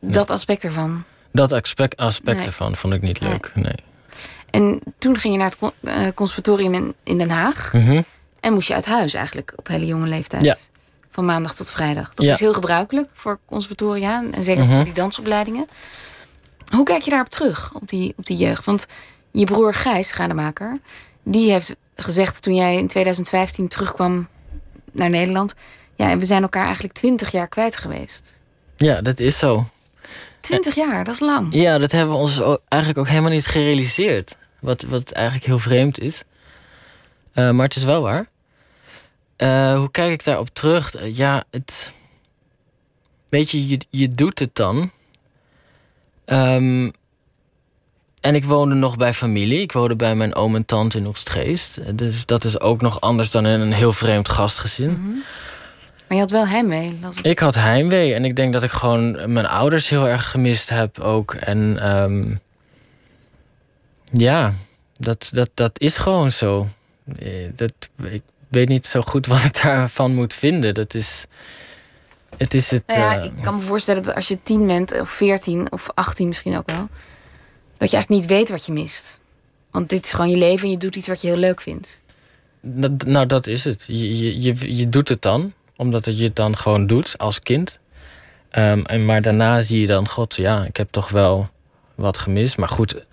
[0.01, 1.05] Dat aspect ervan?
[1.33, 3.75] Dat aspect, aspect ervan vond ik niet leuk, nee.
[4.51, 7.73] En toen ging je naar het eh, conservatorium in, Den Haag.
[7.73, 8.03] Mhm.
[8.41, 10.43] En moest je uit huis eigenlijk op hele jonge leeftijd.
[10.43, 10.57] Ja.
[11.11, 12.15] Van maandag tot vrijdag.
[12.15, 14.25] Dat is heel gebruikelijk voor conservatoria.
[14.33, 14.75] En zeker mhm.
[14.75, 15.69] voor die dansopleidingen.
[16.75, 18.65] Hoe kijk je daarop terug, op die, op die jeugd?
[18.65, 18.87] Want
[19.31, 20.79] je broer Gijs, Gademaker,
[21.23, 24.29] die heeft gezegd toen jij in 2015 terugkwam
[24.93, 25.55] naar Nederland.
[26.01, 28.41] Ja, en we zijn elkaar eigenlijk twintig jaar kwijt geweest.
[28.77, 29.69] Ja, dat is zo.
[30.41, 31.55] Twintig jaar, dat is lang.
[31.55, 34.37] Ja, dat hebben we ons eigenlijk ook helemaal niet gerealiseerd.
[34.61, 36.23] Wat, wat eigenlijk heel vreemd is.
[37.35, 38.27] Uh, maar het is wel waar.
[39.37, 40.97] Uh, hoe kijk ik daarop terug?
[40.97, 41.93] Uh, ja, het.
[43.29, 44.91] Weet je, je, je doet het dan.
[46.27, 46.93] Um,
[48.21, 49.61] en ik woonde nog bij familie.
[49.61, 51.97] Ik woonde bij mijn oom en tante in Oostgeest.
[51.97, 54.91] Dus dat is ook nog anders dan in een heel vreemd gastgezin.
[54.91, 55.23] Mm -hmm.
[56.11, 56.99] Maar je had wel heimwee?
[57.17, 57.25] Ik...
[57.25, 58.15] ik had heimwee.
[58.15, 61.35] En ik denk dat ik gewoon mijn ouders heel erg gemist heb ook.
[61.35, 62.41] En um,
[64.13, 64.55] ja,
[64.99, 66.69] dat, dat, dat is gewoon zo.
[67.19, 70.75] Eh, dat, ik weet niet zo goed wat ik daarvan moet vinden.
[70.75, 71.27] Dat is...
[72.37, 72.83] Het is het.
[72.87, 75.91] Nou ja, uh, ik kan me voorstellen dat als je tien bent, of veertien of
[75.95, 76.89] achttien misschien ook wel
[77.77, 79.21] dat je eigenlijk niet weet wat je mist.
[79.71, 82.03] Want dit is gewoon je leven en je doet iets wat je heel leuk vindt.
[83.07, 83.85] nou, dat is het.
[83.87, 87.79] Je, je, je, je doet het dan, omdat je het dan gewoon doet als kind.
[88.53, 91.49] Um, en maar daarna zie je dan, god, ja, ik heb toch wel
[91.95, 92.57] wat gemist.
[92.57, 93.05] Maar goed,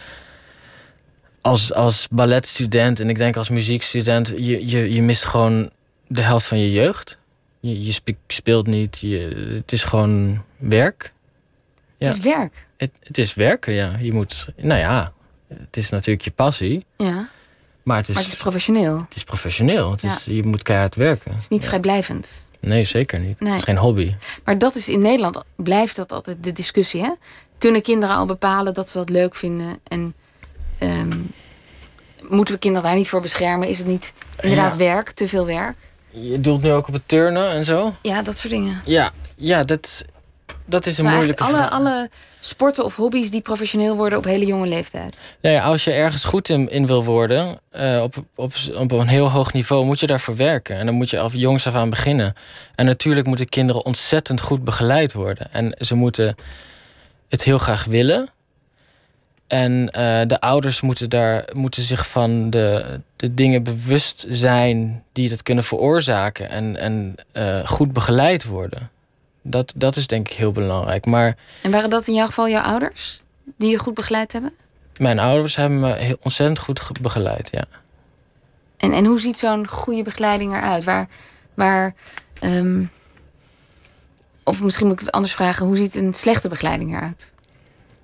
[1.41, 5.69] als, als balletstudent en ik denk als muziekstudent, je, je, je mist gewoon
[6.07, 7.17] de helft van je jeugd.
[7.59, 7.93] Je, je
[8.27, 11.11] speelt niet, je, het is gewoon werk.
[11.97, 12.67] Het is werk.
[12.77, 13.97] Het, het, is werken, ja.
[13.99, 15.11] Je moet, nou ja,
[15.47, 16.85] het is natuurlijk je passie.
[16.97, 17.29] Ja.
[17.83, 18.99] Maar het is, maar het is professioneel.
[18.99, 19.91] Het is professioneel.
[19.91, 21.31] Het is, Je moet keihard werken.
[21.31, 22.46] Het is niet vrijblijvend.
[22.67, 23.39] Nee, zeker niet.
[23.39, 24.15] Het is geen hobby.
[24.43, 27.01] Maar dat is in Nederland, blijft dat altijd de discussie.
[27.01, 27.11] Hè?
[27.57, 29.79] Kunnen kinderen al bepalen dat ze dat leuk vinden?
[29.83, 30.13] En
[30.77, 31.19] ehm,
[32.29, 33.67] moeten we kinderen daar niet voor beschermen?
[33.67, 35.77] Is het niet inderdaad werk, te veel werk?
[36.09, 37.93] Je doelt nu ook op het turnen en zo?
[38.01, 38.81] Ja, dat soort dingen.
[38.85, 40.05] Ja, ja dat,
[40.67, 41.71] dat is een moeilijke alle, vraag.
[41.71, 42.09] Alle
[42.39, 45.17] sporten of hobby's die professioneel worden op hele jonge leeftijd.
[45.39, 49.29] Ja, als je ergens goed in, in wil worden, uh, op, op, op een heel
[49.29, 50.77] hoog niveau, moet je daarvoor werken.
[50.77, 52.35] En dan moet je af jongs af aan beginnen.
[52.75, 55.47] En natuurlijk moeten kinderen ontzettend goed begeleid worden.
[55.51, 56.35] En ze moeten
[57.29, 58.29] het heel graag willen.
[59.47, 65.29] En uh, de ouders moeten, daar, moeten zich van de, de dingen bewust zijn die
[65.29, 66.49] dat kunnen veroorzaken.
[66.49, 68.89] En, en uh, goed begeleid worden.
[69.49, 71.05] Dat, dat is denk ik heel belangrijk.
[71.05, 73.21] Maar, en waren dat in jouw geval jouw ouders
[73.57, 74.53] die je goed begeleid hebben?
[74.97, 77.63] Mijn ouders hebben me heel ontzettend goed begeleid, ja.
[78.77, 80.83] En, en hoe ziet zo'n goede begeleiding eruit?
[80.83, 81.07] Waar,
[81.53, 81.93] waar
[82.43, 82.89] um,
[84.43, 87.31] of misschien moet ik het anders vragen, hoe ziet een slechte begeleiding eruit?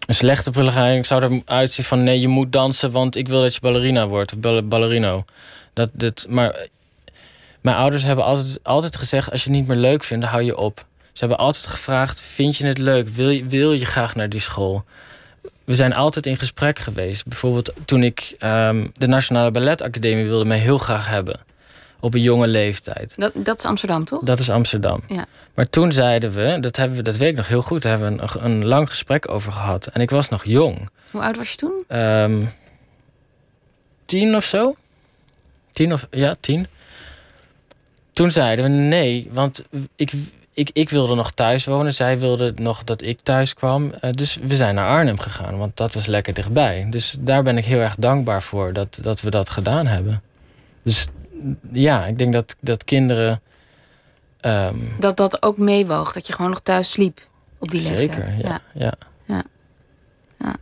[0.06, 3.54] Een slechte begeleiding zou eruit zien van nee, je moet dansen, want ik wil dat
[3.54, 5.26] je ballerina wordt, of ballerino.
[5.74, 6.68] Dat, dat, maar
[7.62, 10.44] mijn ouders hebben altijd, altijd gezegd: als je het niet meer leuk vindt, dan hou
[10.44, 10.86] je op.
[11.14, 13.08] Ze hebben altijd gevraagd: vind je het leuk?
[13.08, 14.84] Wil je, wil je graag naar die school?
[15.64, 17.26] We zijn altijd in gesprek geweest.
[17.26, 21.40] Bijvoorbeeld toen ik um, de Nationale Balletacademie wilde mij heel graag hebben.
[22.00, 23.14] Op een jonge leeftijd.
[23.18, 24.22] Dat, dat is Amsterdam, toch?
[24.24, 25.04] Dat is Amsterdam.
[25.08, 25.26] Ja.
[25.54, 28.18] Maar toen zeiden we, dat, hebben we, dat weet ik nog heel goed, daar hebben
[28.18, 29.88] we een, een lang gesprek over gehad.
[29.88, 30.90] En ik was nog jong.
[31.12, 32.00] Hoe oud was je toen?
[32.00, 32.54] Um,
[34.06, 34.76] tien of zo.
[35.72, 36.68] Tien of, ja, tien.
[38.14, 39.64] Toen zeiden we nee, want
[39.96, 40.12] ik,
[40.54, 41.94] ik, ik wilde nog thuis wonen.
[41.94, 43.92] Zij wilde nog dat ik thuis kwam.
[44.02, 46.88] Uh, dus we zijn naar Arnhem gegaan, want dat was lekker dichtbij.
[46.90, 50.22] Dus daar ben ik heel erg dankbaar voor dat, dat we dat gedaan hebben.
[50.84, 51.08] Dus
[51.72, 53.42] ja, ik denk dat, dat kinderen.
[54.42, 57.28] Um, dat dat ook meewoog, dat je gewoon nog thuis sliep
[57.58, 58.26] op die zeker, leeftijd.
[58.26, 58.62] Zeker, ja.
[58.74, 58.94] ja.
[59.26, 59.44] ja.
[60.40, 60.56] ja.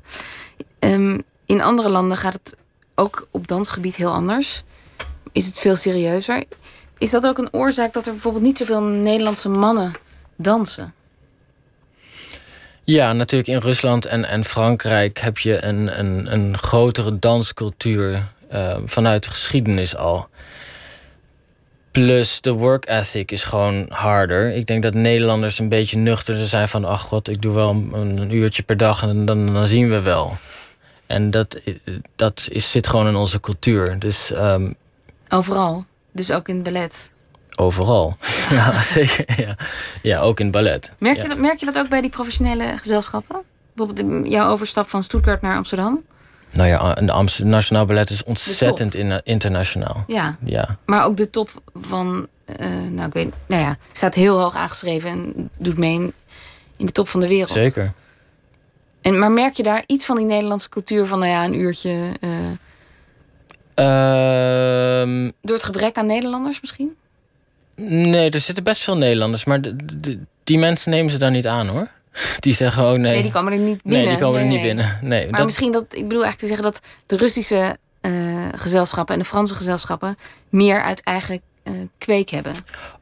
[0.80, 2.56] Um, in andere landen gaat het
[2.96, 4.64] ook op dansgebied heel anders.
[5.32, 6.44] Is het veel serieuzer?
[7.02, 9.94] Is dat ook een oorzaak dat er bijvoorbeeld niet zoveel Nederlandse mannen
[10.36, 10.94] dansen?
[12.84, 18.78] Ja, natuurlijk in Rusland en, en Frankrijk heb je een, een, een grotere danscultuur uh,
[18.86, 20.28] vanuit de geschiedenis al.
[21.92, 24.56] Plus de work ethic is gewoon harder.
[24.56, 26.86] Ik denk dat Nederlanders een beetje nuchter zijn van...
[26.86, 30.34] ach god, ik doe wel een uurtje per dag en dan, dan zien we wel.
[31.08, 31.62] En dat,
[32.16, 34.00] dat is, zit gewoon in onze cultuur.
[34.00, 34.76] Dus, um,
[35.30, 35.86] Overal?
[36.12, 37.12] Dus ook in ballet?
[37.56, 38.18] Overal.
[38.50, 39.42] Ja, zeker.
[39.42, 39.56] Ja,
[40.02, 40.92] ja ook in ballet.
[40.98, 41.22] Merk, ja.
[41.22, 43.42] je dat, merk je dat ook bij die professionele gezelschappen?
[43.74, 46.04] Bijvoorbeeld jouw overstap van Stuttgart naar Amsterdam?
[46.52, 50.04] Nou ja, een Amsterdam Nationaal Ballet is ontzettend in, internationaal.
[50.08, 50.38] Ja.
[50.44, 50.78] Ja.
[50.86, 52.28] Maar ook de top van,
[52.60, 56.14] uh, nou ik weet, nou ja, staat heel hoog aangeschreven en doet mee in,
[56.78, 57.50] in de top van de wereld.
[57.50, 57.94] Zeker.
[59.02, 61.90] En, maar merk je daar iets van die Nederlandse cultuur van, nou ja, een uurtje.
[62.22, 62.30] Uh,
[65.42, 66.96] door het gebrek aan Nederlanders misschien?
[67.76, 69.60] Nee, er zitten best veel Nederlanders, maar
[70.44, 71.88] die mensen nemen ze dan niet aan hoor.
[72.40, 73.00] Die zeggen oh nee.
[73.00, 74.02] Nee, die komen er niet binnen.
[74.02, 74.76] Nee, die komen nee, er niet nee.
[74.76, 75.00] binnen.
[75.02, 75.46] Nee, maar dat...
[75.46, 79.56] misschien dat, ik bedoel eigenlijk te zeggen dat de Russische uh, gezelschappen en de Franse
[79.56, 80.16] gezelschappen
[80.50, 82.54] meer uit eigen uh, kweek hebben.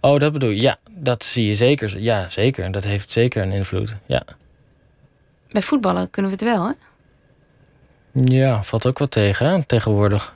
[0.01, 0.61] Oh, dat bedoel je.
[0.61, 1.99] Ja, dat zie je zeker.
[1.99, 2.71] Ja, zeker.
[2.71, 3.95] Dat heeft zeker een invloed.
[4.05, 4.23] Ja.
[5.51, 6.73] Bij voetballen kunnen we het wel, hè?
[8.13, 9.63] Ja, valt ook wat tegen, hè?
[9.65, 10.33] tegenwoordig.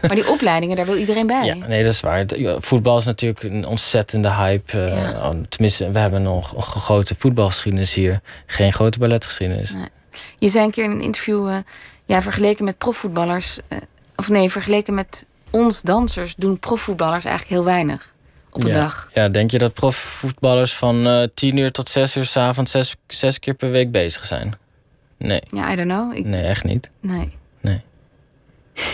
[0.00, 1.44] Maar die opleidingen, daar wil iedereen bij.
[1.44, 2.24] Ja, nee, dat is waar.
[2.58, 4.78] Voetbal is natuurlijk een ontzettende hype.
[4.78, 5.34] Uh, ja.
[5.48, 8.20] Tenminste, we hebben nog een grote voetbalgeschiedenis hier.
[8.46, 9.72] Geen grote balletgeschiedenis.
[9.72, 9.88] Nee.
[10.38, 11.48] Je zei een keer in een interview...
[11.48, 11.56] Uh,
[12.04, 13.58] ja, vergeleken met profvoetballers...
[13.68, 13.78] Uh,
[14.16, 16.34] of nee, vergeleken met ons dansers...
[16.36, 18.14] doen profvoetballers eigenlijk heel weinig
[18.50, 18.74] op een ja.
[18.74, 19.10] dag.
[19.14, 22.70] Ja, denk je dat profvoetballers van uh, tien uur tot zes uur s'avonds...
[22.70, 24.54] Zes, zes keer per week bezig zijn?
[25.18, 25.42] Nee.
[25.48, 26.16] Ja, I don't know.
[26.16, 26.24] Ik...
[26.24, 26.90] Nee, echt niet.
[27.00, 27.36] Nee.
[27.60, 27.80] Nee.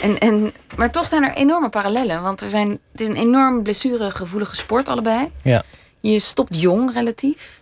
[0.03, 2.23] En, en, maar toch zijn er enorme parallellen.
[2.23, 5.31] Want er zijn, het is een enorm blessuregevoelige sport allebei.
[5.43, 5.65] Ja.
[6.01, 7.61] Je stopt jong relatief.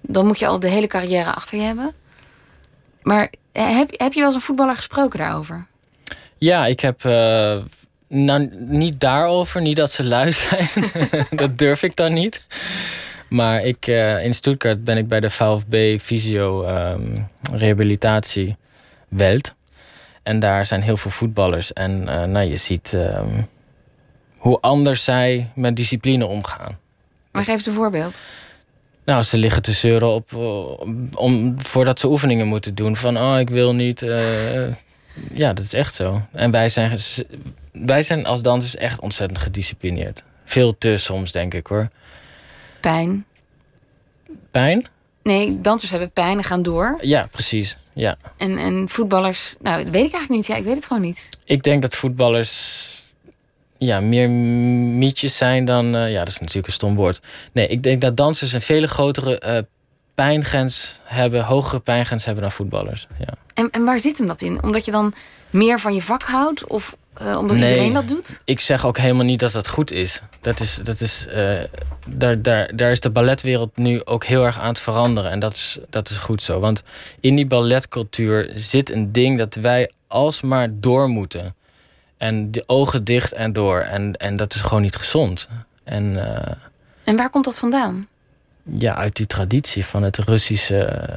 [0.00, 1.92] Dan moet je al de hele carrière achter je hebben.
[3.02, 5.66] Maar heb, heb je wel eens een voetballer gesproken daarover?
[6.38, 7.04] Ja, ik heb...
[7.04, 7.56] Uh,
[8.08, 10.68] nou, niet daarover, niet dat ze lui zijn.
[11.30, 12.46] dat durf ik dan niet.
[13.28, 18.56] Maar ik, uh, in Stuttgart ben ik bij de VfB Visio um, Rehabilitatie
[19.08, 19.54] Welt.
[20.22, 21.72] En daar zijn heel veel voetballers.
[21.72, 23.22] En uh, nou, je ziet uh,
[24.36, 26.78] hoe anders zij met discipline omgaan.
[27.32, 28.14] Maar geef eens een voorbeeld.
[29.04, 30.34] Nou, ze liggen te zeuren op,
[31.14, 32.96] om, voordat ze oefeningen moeten doen.
[32.96, 34.02] Van, oh, ik wil niet.
[34.02, 34.66] Uh,
[35.32, 36.20] ja, dat is echt zo.
[36.32, 36.98] En wij zijn,
[37.72, 40.22] wij zijn als dansers echt ontzettend gedisciplineerd.
[40.44, 41.88] Veel te soms, denk ik hoor.
[42.84, 43.26] Pijn.
[44.50, 44.86] Pijn?
[45.22, 46.98] Nee, dansers hebben pijn en gaan door.
[47.00, 47.76] Ja, precies.
[47.92, 48.16] Ja.
[48.36, 50.46] En, en voetballers, nou, dat weet ik eigenlijk niet.
[50.46, 51.28] Ja, ik weet het gewoon niet.
[51.44, 53.02] Ik denk dat voetballers
[53.78, 55.96] ja, meer mietjes zijn dan.
[55.96, 57.20] Uh, ja, dat is natuurlijk een stom woord.
[57.52, 59.58] Nee, ik denk dat dansers een veel grotere uh,
[60.14, 63.06] pijngrens hebben, hogere pijngrens hebben dan voetballers.
[63.18, 63.34] Ja.
[63.54, 64.62] En, en waar zit hem dat in?
[64.62, 65.12] Omdat je dan
[65.50, 66.66] meer van je vak houdt?
[66.66, 68.40] Of uh, omdat nee, iedereen dat doet?
[68.44, 70.20] Ik zeg ook helemaal niet dat dat goed is.
[70.40, 71.60] Dat is, dat is, uh,
[72.06, 75.30] daar, daar, daar is de balletwereld nu ook heel erg aan het veranderen.
[75.30, 76.60] En dat is, dat is goed zo.
[76.60, 76.82] Want
[77.20, 81.54] in die balletcultuur zit een ding dat wij alsmaar door moeten.
[82.16, 83.78] En de ogen dicht en door.
[83.78, 85.48] En, en dat is gewoon niet gezond.
[85.84, 86.36] En, uh,
[87.04, 88.08] en waar komt dat vandaan?
[88.62, 91.08] Ja, uit die traditie van het Russische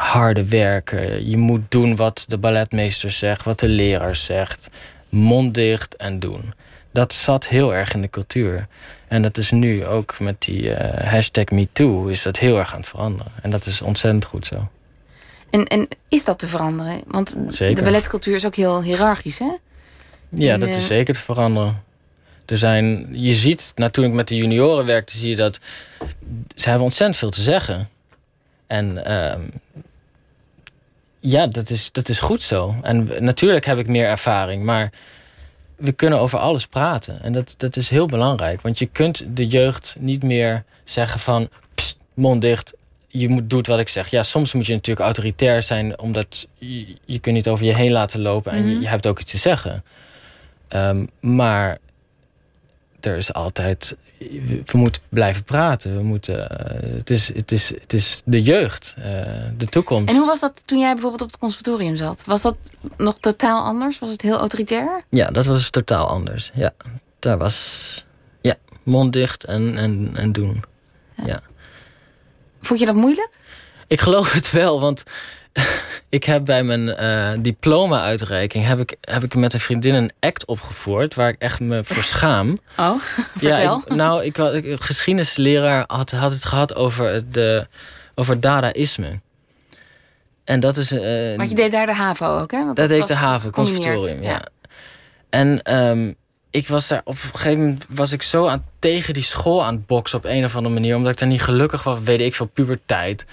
[0.00, 1.28] harde werken.
[1.28, 4.70] Je moet doen wat de balletmeester zegt, wat de leraar zegt.
[5.08, 6.54] Mond dicht en doen.
[6.90, 8.66] Dat zat heel erg in de cultuur.
[9.08, 10.76] En dat is nu ook met die uh,
[11.10, 13.32] hashtag MeToo is dat heel erg aan het veranderen.
[13.42, 14.68] En dat is ontzettend goed zo.
[15.50, 17.02] En, en is dat te veranderen?
[17.06, 17.76] Want zeker.
[17.76, 19.52] de balletcultuur is ook heel hiërarchisch, hè?
[20.28, 21.82] Ja, en, dat is zeker te veranderen.
[22.46, 25.60] Er zijn, je ziet natuurlijk met de junioren werkt, zie je dat
[26.54, 27.88] ze hebben ontzettend veel te zeggen.
[28.66, 29.34] En uh,
[31.20, 32.74] ja, dat is, dat is goed zo.
[32.82, 34.90] En natuurlijk heb ik meer ervaring, maar
[35.76, 37.22] we kunnen over alles praten.
[37.22, 38.60] En dat, dat is heel belangrijk.
[38.60, 42.74] Want je kunt de jeugd niet meer zeggen van pst, mond dicht,
[43.08, 44.08] je moet, doet wat ik zeg.
[44.08, 47.92] Ja, soms moet je natuurlijk autoritair zijn, omdat je, je kunt niet over je heen
[47.92, 48.74] laten lopen en mm -hmm.
[48.74, 49.84] je, je, hebt ook iets te zeggen.
[50.68, 51.78] Um, maar
[53.00, 53.96] er is altijd.
[54.66, 55.96] We moeten blijven praten.
[55.96, 59.04] We moeten, uh, het, is, het, is, het is de jeugd, uh,
[59.56, 60.08] de toekomst.
[60.08, 62.24] En hoe was dat toen jij bijvoorbeeld op het conservatorium zat?
[62.26, 62.56] Was dat
[62.96, 63.98] nog totaal anders?
[63.98, 65.02] Was het heel autoritair?
[65.10, 66.50] Ja, dat was totaal anders.
[66.54, 66.72] Ja,
[67.18, 68.04] daar was
[68.40, 70.64] ja, mond dicht en, en, en doen.
[71.16, 71.26] Ja.
[71.26, 71.42] ja.
[72.60, 73.30] Vond je dat moeilijk?
[73.86, 75.02] Ik geloof het wel, want
[76.08, 78.66] ik heb bij mijn uh, diploma-uitreiking...
[78.66, 81.14] Heb ik, heb ik met een vriendin een act opgevoerd...
[81.14, 82.58] waar ik echt me voor schaam.
[82.76, 83.00] Oh,
[83.36, 83.50] vertel.
[83.50, 87.66] Ja, ik, nou, ik had, ik, geschiedenisleraar had, had het gehad over, de,
[88.14, 89.20] over dadaïsme.
[90.44, 90.92] En dat is...
[90.92, 92.64] Uh, Want je deed daar de HAVO ook, hè?
[92.64, 94.30] Want dat, dat deed ik de HAVO, conservatorium, ja.
[94.30, 94.48] ja.
[95.30, 96.16] En um,
[96.50, 99.74] ik was daar op een gegeven moment was ik zo aan tegen die school aan
[99.74, 102.34] het boksen op een of andere manier, omdat ik daar niet gelukkig was, weet ik
[102.34, 103.26] veel puberteit.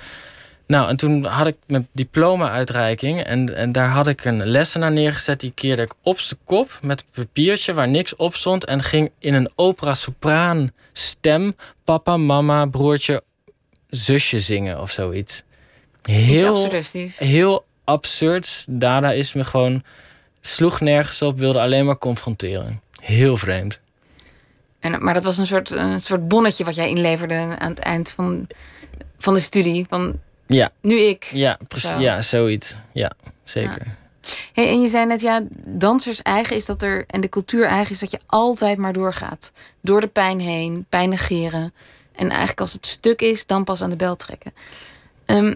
[0.68, 3.24] Nou, en toen had ik mijn diploma-uitreiking.
[3.24, 5.40] En, en daar had ik een lessenaar neergezet.
[5.40, 8.66] Die keerde ik op zijn kop met een papiertje waar niks op stond.
[8.66, 11.54] En ging in een opera-sopraan stem
[11.84, 13.24] papa, mama, broertje,
[13.90, 15.44] zusje zingen of zoiets.
[16.02, 17.20] Heel absurdistisch.
[17.20, 18.66] Heel absurd.
[18.70, 19.84] Dada is me gewoon.
[20.42, 22.82] sloeg nergens op, wilde alleen maar confronteren.
[23.02, 23.80] Heel vreemd.
[24.80, 28.12] En, maar dat was een soort, een soort bonnetje wat jij inleverde aan het eind
[28.12, 28.48] van,
[29.18, 29.86] van de studie.
[29.90, 30.72] Van ja.
[30.82, 31.24] Nu ik.
[31.24, 32.00] Ja, precies.
[32.00, 32.76] Ja, zoiets.
[32.92, 33.12] Ja,
[33.44, 33.96] zeker.
[34.54, 37.92] Hey, en je zei net, ja, dansers eigen is dat er, en de cultuur eigen
[37.92, 39.52] is dat je altijd maar doorgaat.
[39.82, 41.74] Door de pijn heen, pijn negeren.
[42.16, 44.54] En eigenlijk als het stuk is, dan pas aan de bel trekken.
[45.26, 45.56] Um,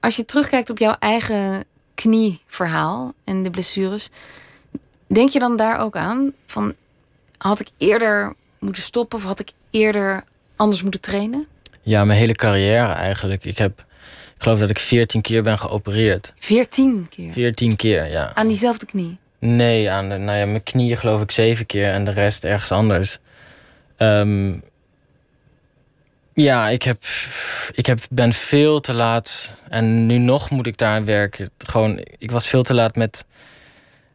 [0.00, 1.64] als je terugkijkt op jouw eigen
[1.94, 4.10] knieverhaal en de blessures,
[5.06, 6.32] denk je dan daar ook aan?
[6.46, 6.74] Van
[7.38, 10.24] had ik eerder moeten stoppen of had ik eerder
[10.56, 11.46] anders moeten trainen?
[11.82, 13.44] Ja, mijn hele carrière eigenlijk.
[13.44, 13.84] Ik heb,
[14.42, 16.32] geloof dat ik 14 keer ben geopereerd.
[16.38, 17.32] 14 keer?
[17.32, 18.34] 14 keer, ja.
[18.34, 19.14] Aan diezelfde knie?
[19.38, 22.70] Nee, aan de, nou ja, mijn knieën geloof ik zeven keer en de rest ergens
[22.72, 23.18] anders.
[23.98, 24.62] Um,
[26.34, 27.04] ja, ik, heb,
[27.72, 29.58] ik heb, ben veel te laat.
[29.68, 31.50] En nu nog moet ik daar werken.
[31.58, 33.24] Gewoon, ik was veel te laat met,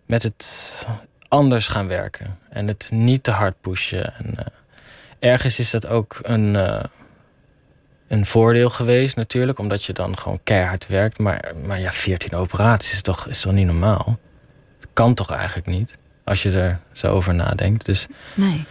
[0.06, 0.88] met het
[1.28, 2.40] anders gaan werken.
[2.50, 4.14] En het niet te hard pushen.
[4.18, 4.46] En, uh,
[5.32, 6.84] ergens is dat ook een, uh,
[8.08, 9.60] een voordeel geweest natuurlijk.
[9.60, 11.20] Omdat je dan gewoon keihard werkt.
[11.20, 14.20] Maar, maar ja, 14 operaties is toch, is toch niet normaal?
[14.80, 15.96] Dat kan toch eigenlijk niet?
[16.24, 17.86] Als je er zo over nadenkt.
[17.86, 18.66] Dus nee.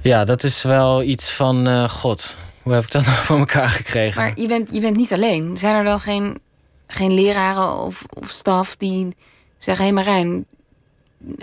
[0.00, 2.36] ja, dat is wel iets van uh, God
[2.68, 4.22] hoe heb ik dat nou voor elkaar gekregen?
[4.22, 5.58] Maar je bent, je bent niet alleen.
[5.58, 6.40] Zijn er dan geen,
[6.86, 9.16] geen leraren of, of staf die
[9.58, 10.46] zeggen: hé hey Marijn,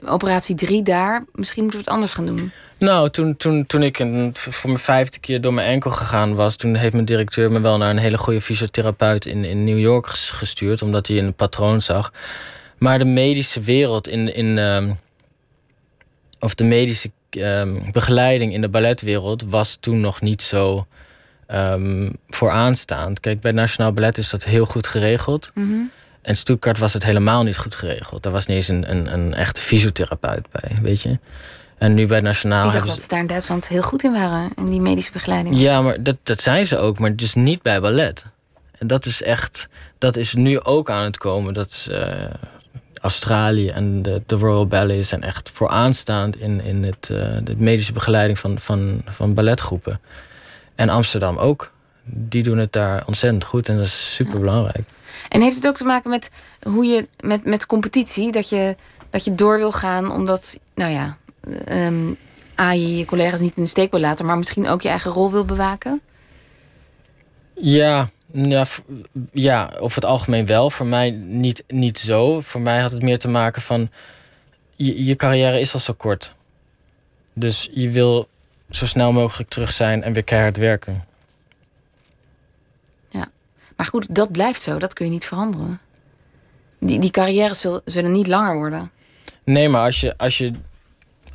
[0.05, 2.51] operatie 3 daar, misschien moeten we het anders gaan doen?
[2.85, 6.55] Nou, toen, toen, toen ik een, voor mijn vijfde keer door mijn enkel gegaan was,
[6.55, 10.07] toen heeft mijn directeur me wel naar een hele goede fysiotherapeut in, in New York
[10.07, 12.13] gestuurd, omdat hij een patroon zag.
[12.77, 14.35] Maar de medische wereld in.
[14.35, 14.91] in uh,
[16.39, 17.61] of de medische uh,
[17.91, 20.87] begeleiding in de balletwereld was toen nog niet zo
[21.47, 23.19] um, vooraanstaand.
[23.19, 25.51] Kijk, bij Nationaal Ballet is dat heel goed geregeld.
[25.53, 25.91] Mm -hmm.
[26.21, 28.23] En Stuttgart was het helemaal niet goed geregeld.
[28.23, 31.19] Daar was niet eens een, een, een echte fysiotherapeut bij, weet je.
[31.85, 32.65] En nu bij Nationaal.
[32.65, 35.57] Ik dacht dat ze daar in Duitsland heel goed in waren, in die medische begeleiding.
[35.57, 38.25] Ja, maar dat, dat zijn ze ook, maar dus niet bij ballet.
[38.77, 39.67] En dat is echt,
[39.97, 41.53] dat is nu ook aan het komen.
[41.53, 42.13] Dat uh,
[43.01, 47.93] Australië en de, de Royal Ballet zijn echt vooraanstaand in, in het, uh, de medische
[47.93, 49.99] begeleiding van, van, van balletgroepen.
[50.75, 51.71] En Amsterdam ook.
[52.03, 54.87] Die doen het daar ontzettend goed en dat is super belangrijk.
[55.29, 56.29] En heeft het ook te maken met
[56.63, 58.75] hoe je met, met competitie, dat je,
[59.09, 61.17] dat je door wil gaan, omdat, nou ja,
[61.69, 62.17] um,
[62.59, 65.11] A, je je collega's niet in de steek wil laten, maar misschien ook je eigen
[65.11, 66.01] rol wil bewaken?
[67.53, 68.65] Ja, ja,
[69.31, 70.69] ja over het algemeen wel.
[70.69, 72.41] Voor mij niet, niet zo.
[72.41, 73.89] Voor mij had het meer te maken van.
[74.75, 76.35] Je, je carrière is al zo kort.
[77.33, 78.27] Dus je wil
[78.69, 81.03] zo snel mogelijk terug zijn en weer keihard werken.
[83.09, 83.27] Ja,
[83.75, 84.77] maar goed, dat blijft zo.
[84.77, 85.79] Dat kun je niet veranderen.
[86.79, 88.91] Die, die carrières zullen, zullen niet langer worden.
[89.43, 90.53] Nee, maar als je, als, je,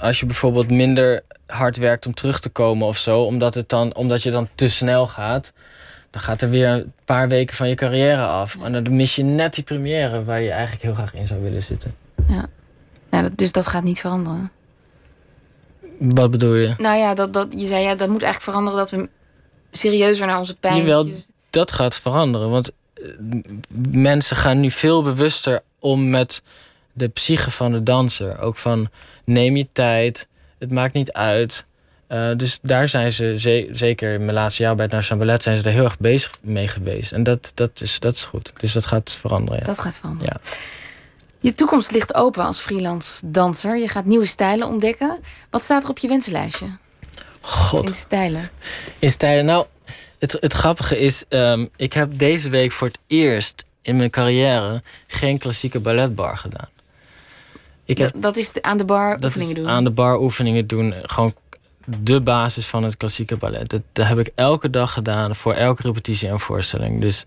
[0.00, 3.94] als je bijvoorbeeld minder hard werkt om terug te komen of zo, omdat, het dan,
[3.94, 5.52] omdat je dan te snel gaat,
[6.10, 8.56] dan gaat er weer een paar weken van je carrière af.
[8.62, 11.62] En dan mis je net die première waar je eigenlijk heel graag in zou willen
[11.62, 11.94] zitten.
[12.28, 12.48] Ja,
[13.10, 14.50] nou, dat, dus dat gaat niet veranderen.
[15.98, 16.74] Wat bedoel je?
[16.78, 19.08] Nou ja, dat, dat, je zei ja, dat moet eigenlijk veranderen dat we
[19.70, 20.76] serieuzer naar onze pijn.
[20.76, 21.06] Jawel,
[21.50, 22.50] dat gaat veranderen.
[22.50, 23.04] Want eh,
[23.88, 26.42] mensen gaan nu veel bewuster om met
[26.92, 28.40] de psyche van de danser.
[28.40, 28.88] Ook van
[29.24, 31.66] neem je tijd, het maakt niet uit.
[32.08, 35.42] Uh, dus daar zijn ze, ze, zeker in mijn laatste jaar bij het Nationaal Ballet,
[35.42, 37.12] zijn ze er heel erg bezig mee geweest.
[37.12, 38.52] En dat, dat, is, dat is goed.
[38.60, 39.60] Dus dat gaat veranderen.
[39.60, 39.66] Ja.
[39.66, 40.40] Dat gaat veranderen.
[40.42, 40.50] Ja.
[41.40, 43.78] Je toekomst ligt open als freelance danser.
[43.78, 45.18] Je gaat nieuwe stijlen ontdekken.
[45.50, 46.66] Wat staat er op je wensenlijstje?
[47.40, 47.88] God.
[47.88, 48.50] In stijlen.
[48.98, 49.44] In stijlen.
[49.44, 49.66] Nou,
[50.18, 54.82] het, het grappige is, um, ik heb deze week voor het eerst in mijn carrière
[55.06, 56.68] geen klassieke balletbar gedaan.
[57.90, 59.70] Ik heb, dat, dat is aan de bar dat oefeningen is doen?
[59.70, 60.94] Aan de bar oefeningen doen.
[61.02, 61.34] Gewoon
[61.84, 63.68] de basis van het klassieke ballet.
[63.68, 67.00] Dat, dat heb ik elke dag gedaan voor elke repetitie en voorstelling.
[67.00, 67.24] Dus,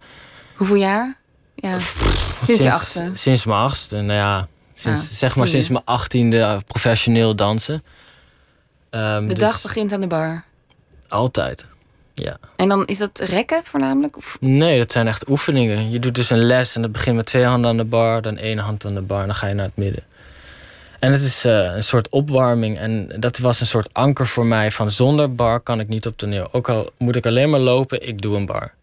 [0.55, 1.17] Hoeveel jaar?
[1.55, 1.77] Ja.
[1.77, 3.11] Pff, sinds, je achtste?
[3.13, 3.95] Sinds mijn achtste.
[3.95, 7.83] Nou ja, sinds, ah, zeg maar sinds mijn achttiende professioneel dansen.
[8.89, 10.43] Um, de dus dag begint aan de bar?
[11.07, 11.65] Altijd,
[12.13, 12.37] ja.
[12.55, 14.17] En dan is dat rekken voornamelijk?
[14.17, 14.37] Of?
[14.39, 15.91] Nee, dat zijn echt oefeningen.
[15.91, 18.21] Je doet dus een les en dat begint met twee handen aan de bar...
[18.21, 20.03] dan één hand aan de bar en dan ga je naar het midden.
[21.03, 22.77] En het is uh, een soort opwarming.
[22.79, 26.17] En dat was een soort anker voor mij van zonder bar kan ik niet op
[26.17, 26.47] toneel.
[26.51, 28.73] Ook al moet ik alleen maar lopen, ik doe een bar.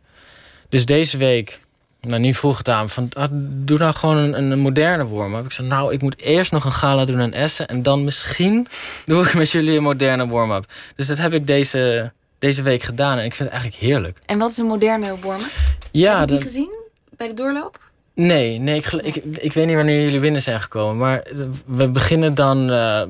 [0.68, 1.60] Dus deze week
[2.00, 2.88] Nou, niet vroeg het aan.
[2.88, 5.44] Van, ah, doe nou gewoon een, een moderne warm-up.
[5.44, 7.68] Ik zei, nou, ik moet eerst nog een gala doen in Essen...
[7.68, 8.66] en dan misschien
[9.06, 10.64] doe ik met jullie een moderne warm-up.
[10.96, 14.18] Dus dat heb ik deze, deze week gedaan en ik vind het eigenlijk heerlijk.
[14.26, 15.50] En wat is een moderne warm-up?
[15.90, 16.70] Ja, Heb je die dat- gezien
[17.16, 17.89] bij de doorloop?
[18.14, 20.96] Nee, nee ik, ik, ik weet niet wanneer jullie binnen zijn gekomen.
[20.96, 23.02] Maar eh, we beginnen dan eh,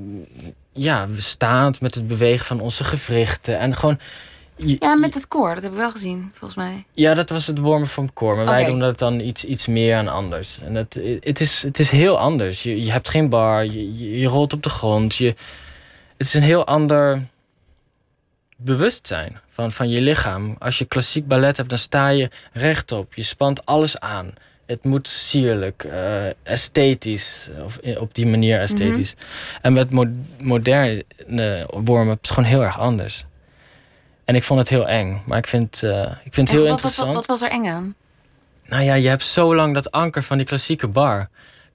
[0.72, 3.58] ja, staand met het bewegen van onze gewrichten.
[3.58, 3.98] En gewoon.
[4.56, 5.54] Ja, met het koor.
[5.54, 6.84] Dat heb ik wel gezien, volgens mij.
[6.92, 8.36] Ja, dat was het wormen van koor.
[8.36, 10.58] Maar wij doen dat dan iets, iets meer en anders.
[10.60, 12.62] En het, het, is, het is heel anders.
[12.62, 15.14] Je, je hebt geen bar, je, je, je rolt op de grond.
[15.14, 15.26] Je,
[16.16, 17.22] het is een heel ander
[18.56, 20.56] bewustzijn van, van je lichaam.
[20.58, 23.14] Als je klassiek ballet hebt, dan sta je rechtop.
[23.14, 24.34] Je spant alles aan.
[24.70, 29.14] Het moet sierlijk, eh, esthetisch, of op die manier esthetisch.
[29.62, 30.06] En met mo
[30.44, 31.04] moderne
[31.66, 33.24] wormen is het gewoon heel erg anders.
[34.24, 36.70] En ik vond het heel eng, maar ik vind, eh, ik vind het heel wat,
[36.70, 37.06] interessant.
[37.06, 37.94] wat, wat was er eng aan?
[38.66, 41.28] Nou ja, je hebt zo lang dat anker van die klassieke bar.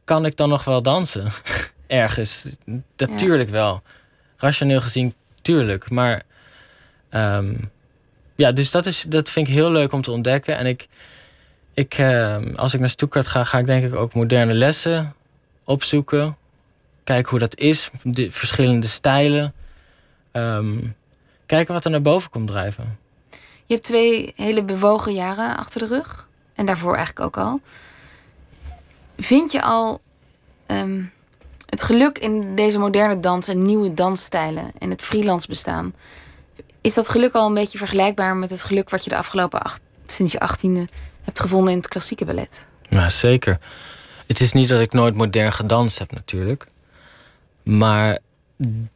[0.04, 1.32] Kan ik dan nog wel dansen?
[1.88, 2.56] Ergens.
[2.96, 3.82] Natuurlijk wel.
[4.38, 5.90] Rationeel gezien, tuurlijk.
[5.90, 6.22] Maar
[7.10, 7.54] ehm,
[8.36, 10.58] ja, dus dat, is, dat vind ik heel leuk om te ontdekken.
[10.58, 10.88] En ik,
[11.76, 15.16] ik, ehm, als ik naar Stuttgart ga, ga ik denk ik ook moderne lessen
[15.64, 16.38] opzoeken.
[17.04, 17.90] Kijken hoe dat is.
[18.04, 19.54] De verschillende stijlen.
[20.32, 20.78] Ehm,
[21.46, 22.98] kijken wat er naar boven komt drijven.
[23.66, 26.28] Je hebt twee hele bewogen jaren achter de rug.
[26.54, 27.60] En daarvoor eigenlijk ook al.
[29.18, 30.02] Vind je al
[30.66, 31.02] ehm,
[31.70, 35.94] het geluk in deze moderne dans en nieuwe dansstijlen en het freelance bestaan?
[36.82, 39.82] Is dat geluk al een beetje vergelijkbaar met het geluk wat je de afgelopen acht,
[40.12, 40.88] sinds je achttiende
[41.24, 42.66] hebt gevonden in het klassieke ballet?
[42.90, 43.60] Ja, zeker.
[44.28, 46.68] Het is niet dat ik nooit modern gedanst heb, natuurlijk.
[47.64, 48.18] Maar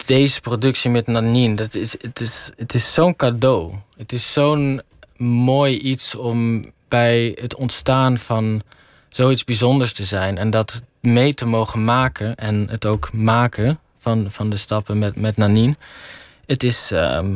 [0.06, 3.74] deze productie met Nanine, dat is, het is, het is zo'n cadeau.
[3.98, 4.82] Het is zo'n
[5.18, 8.62] mooi iets om bij het ontstaan van
[9.10, 10.38] zoiets bijzonders te zijn.
[10.38, 15.16] En dat mee te mogen maken en het ook maken van, van de stappen met,
[15.16, 15.76] met Nanine.
[16.46, 17.36] Het is ehm,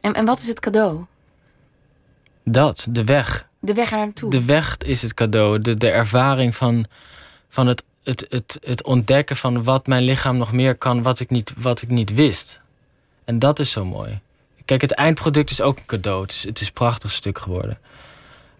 [0.00, 1.04] En, en wat is het cadeau?
[2.52, 3.46] Dat, de weg.
[3.60, 4.30] De weg er naartoe.
[4.30, 5.60] De weg is het cadeau.
[5.60, 6.84] De, de ervaring van,
[7.48, 11.30] van het, het, het, het ontdekken van wat mijn lichaam nog meer kan, wat ik,
[11.30, 12.60] niet, wat ik niet wist.
[13.24, 14.18] En dat is zo mooi.
[14.64, 16.22] Kijk, het eindproduct is ook een cadeau.
[16.22, 17.78] Het is, het is een prachtig stuk geworden.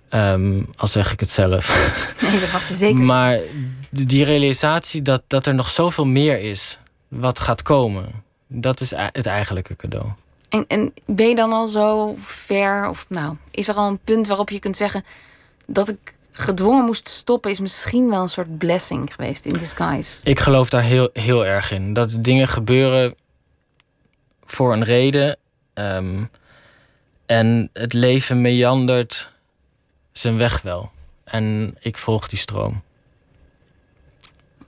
[0.09, 1.67] Ehm, al zeg ik het zelf.
[2.23, 3.01] Nee, dat mag je zeker.
[3.01, 3.39] maar
[3.91, 6.79] die realisatie dat, dat er nog zoveel meer is
[7.09, 8.07] wat gaat komen,
[8.47, 10.07] dat is ei- het eigenlijke cadeau.
[10.49, 12.89] En, en ben je dan al zo ver?
[12.89, 15.05] Of nou, is er al een punt waarop je kunt zeggen
[15.67, 20.21] dat ik gedwongen moest stoppen, is misschien wel een soort blessing geweest in disguise.
[20.25, 21.93] Ik geloof daar heel, heel erg in.
[21.93, 23.15] Dat dingen gebeuren
[24.45, 25.37] voor een reden.
[25.75, 26.25] ehm,
[27.27, 29.33] en het leven meandert
[30.13, 30.91] zijn weg wel.
[31.25, 32.83] En ik volg die stroom.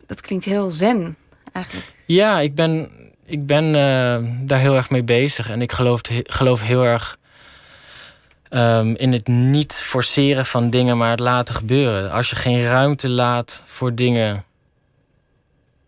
[0.07, 1.16] Dat klinkt heel zen,
[1.53, 1.93] eigenlijk.
[2.05, 2.91] Ja, ik ben,
[3.31, 5.51] ik ben eh, daar heel erg mee bezig.
[5.51, 7.18] En ik geloof, geloof heel erg
[8.49, 12.11] ehm, in het niet forceren van dingen, maar het laten gebeuren.
[12.11, 14.45] Als je geen ruimte laat voor dingen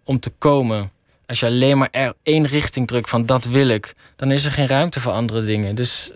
[0.05, 0.91] om te komen.
[1.27, 4.53] Als je alleen maar er één richting drukt van dat wil ik, dan is er
[4.53, 5.75] geen ruimte voor andere dingen.
[5.75, 6.11] Dus,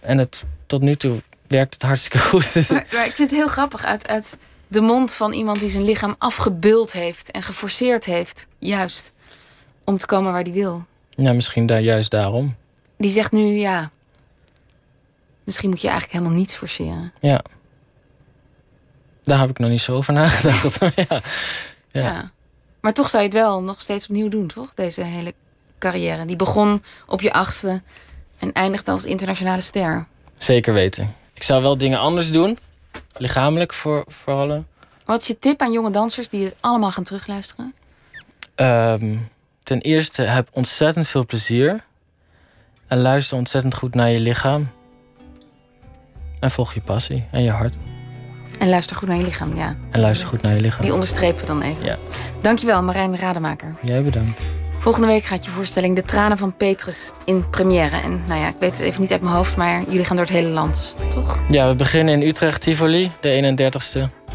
[0.00, 2.54] en het, tot nu toe werkt het hartstikke goed.
[2.56, 4.38] Ik vind het heel grappig uit, uit
[4.68, 9.14] de mond van iemand die zijn lichaam afgebeuld heeft en geforceerd heeft, juist
[9.86, 10.84] om te komen waar hij wil.
[11.10, 12.54] ja, misschien daar juist daarom.
[12.98, 13.90] Die zegt nu ja.
[15.44, 17.12] Misschien moet je eigenlijk helemaal niets forceren.
[17.20, 17.42] Ja.
[19.24, 20.78] Daar heb ik nog niet zo over nagedacht.
[21.08, 21.20] ja.
[21.90, 22.02] Ja.
[22.02, 22.30] Ja.
[22.80, 24.74] Maar toch zou je het wel nog steeds opnieuw doen, toch?
[24.74, 25.34] Deze hele
[25.78, 26.24] carrière.
[26.24, 27.82] Die begon op je achtste
[28.38, 30.06] en eindigde als internationale ster.
[30.38, 31.14] Zeker weten.
[31.34, 32.58] Ik zou wel dingen anders doen.
[33.16, 34.64] Lichamelijk voor, vooral.
[35.04, 37.74] Wat is je tip aan jonge dansers die het allemaal gaan terugluisteren?
[38.54, 39.16] Ehm,
[39.66, 41.84] ten eerste, heb ontzettend veel plezier.
[42.86, 44.68] En luister ontzettend goed naar je lichaam.
[46.40, 47.74] En volg je passie en je hart.
[48.58, 49.76] En luister goed naar je lichaam, ja.
[49.90, 50.82] En luister goed naar je lichaam.
[50.82, 51.84] Die onderstrepen we dan even.
[51.84, 51.98] Ja.
[52.40, 53.74] Dankjewel, Marijn Rademaker.
[53.82, 54.40] Jij bedankt.
[54.78, 57.96] Volgende week gaat je voorstelling De Tranen van Petrus in première.
[57.96, 60.24] En nou ja, ik weet het even niet uit mijn hoofd, maar jullie gaan door
[60.24, 61.38] het hele land, toch?
[61.48, 64.26] Ja, we beginnen in Utrecht, Tivoli, de 31ste.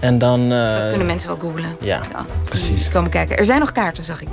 [0.00, 0.52] En dan...
[0.52, 1.76] eh, Dat kunnen mensen wel googlen.
[1.80, 2.88] Ja, Ja, precies.
[2.88, 3.36] komen kijken.
[3.36, 4.28] Er zijn nog kaarten, zag ik.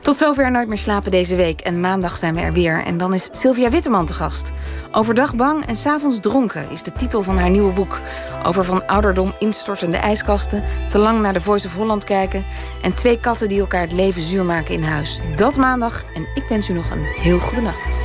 [0.00, 1.60] Tot zover Nooit meer slapen deze week.
[1.60, 2.82] En maandag zijn we er weer.
[2.84, 4.50] En dan is Sylvia Witteman te gast.
[4.92, 8.00] Overdag bang en s'avonds dronken is de titel van haar nieuwe boek.
[8.46, 12.42] Over van ouderdom instortende ijskasten, te lang naar de Voice of Holland kijken...
[12.82, 15.20] en twee katten die elkaar het leven zuur maken in huis.
[15.36, 16.04] Dat maandag.
[16.14, 18.04] En ik wens u nog een heel goede nacht.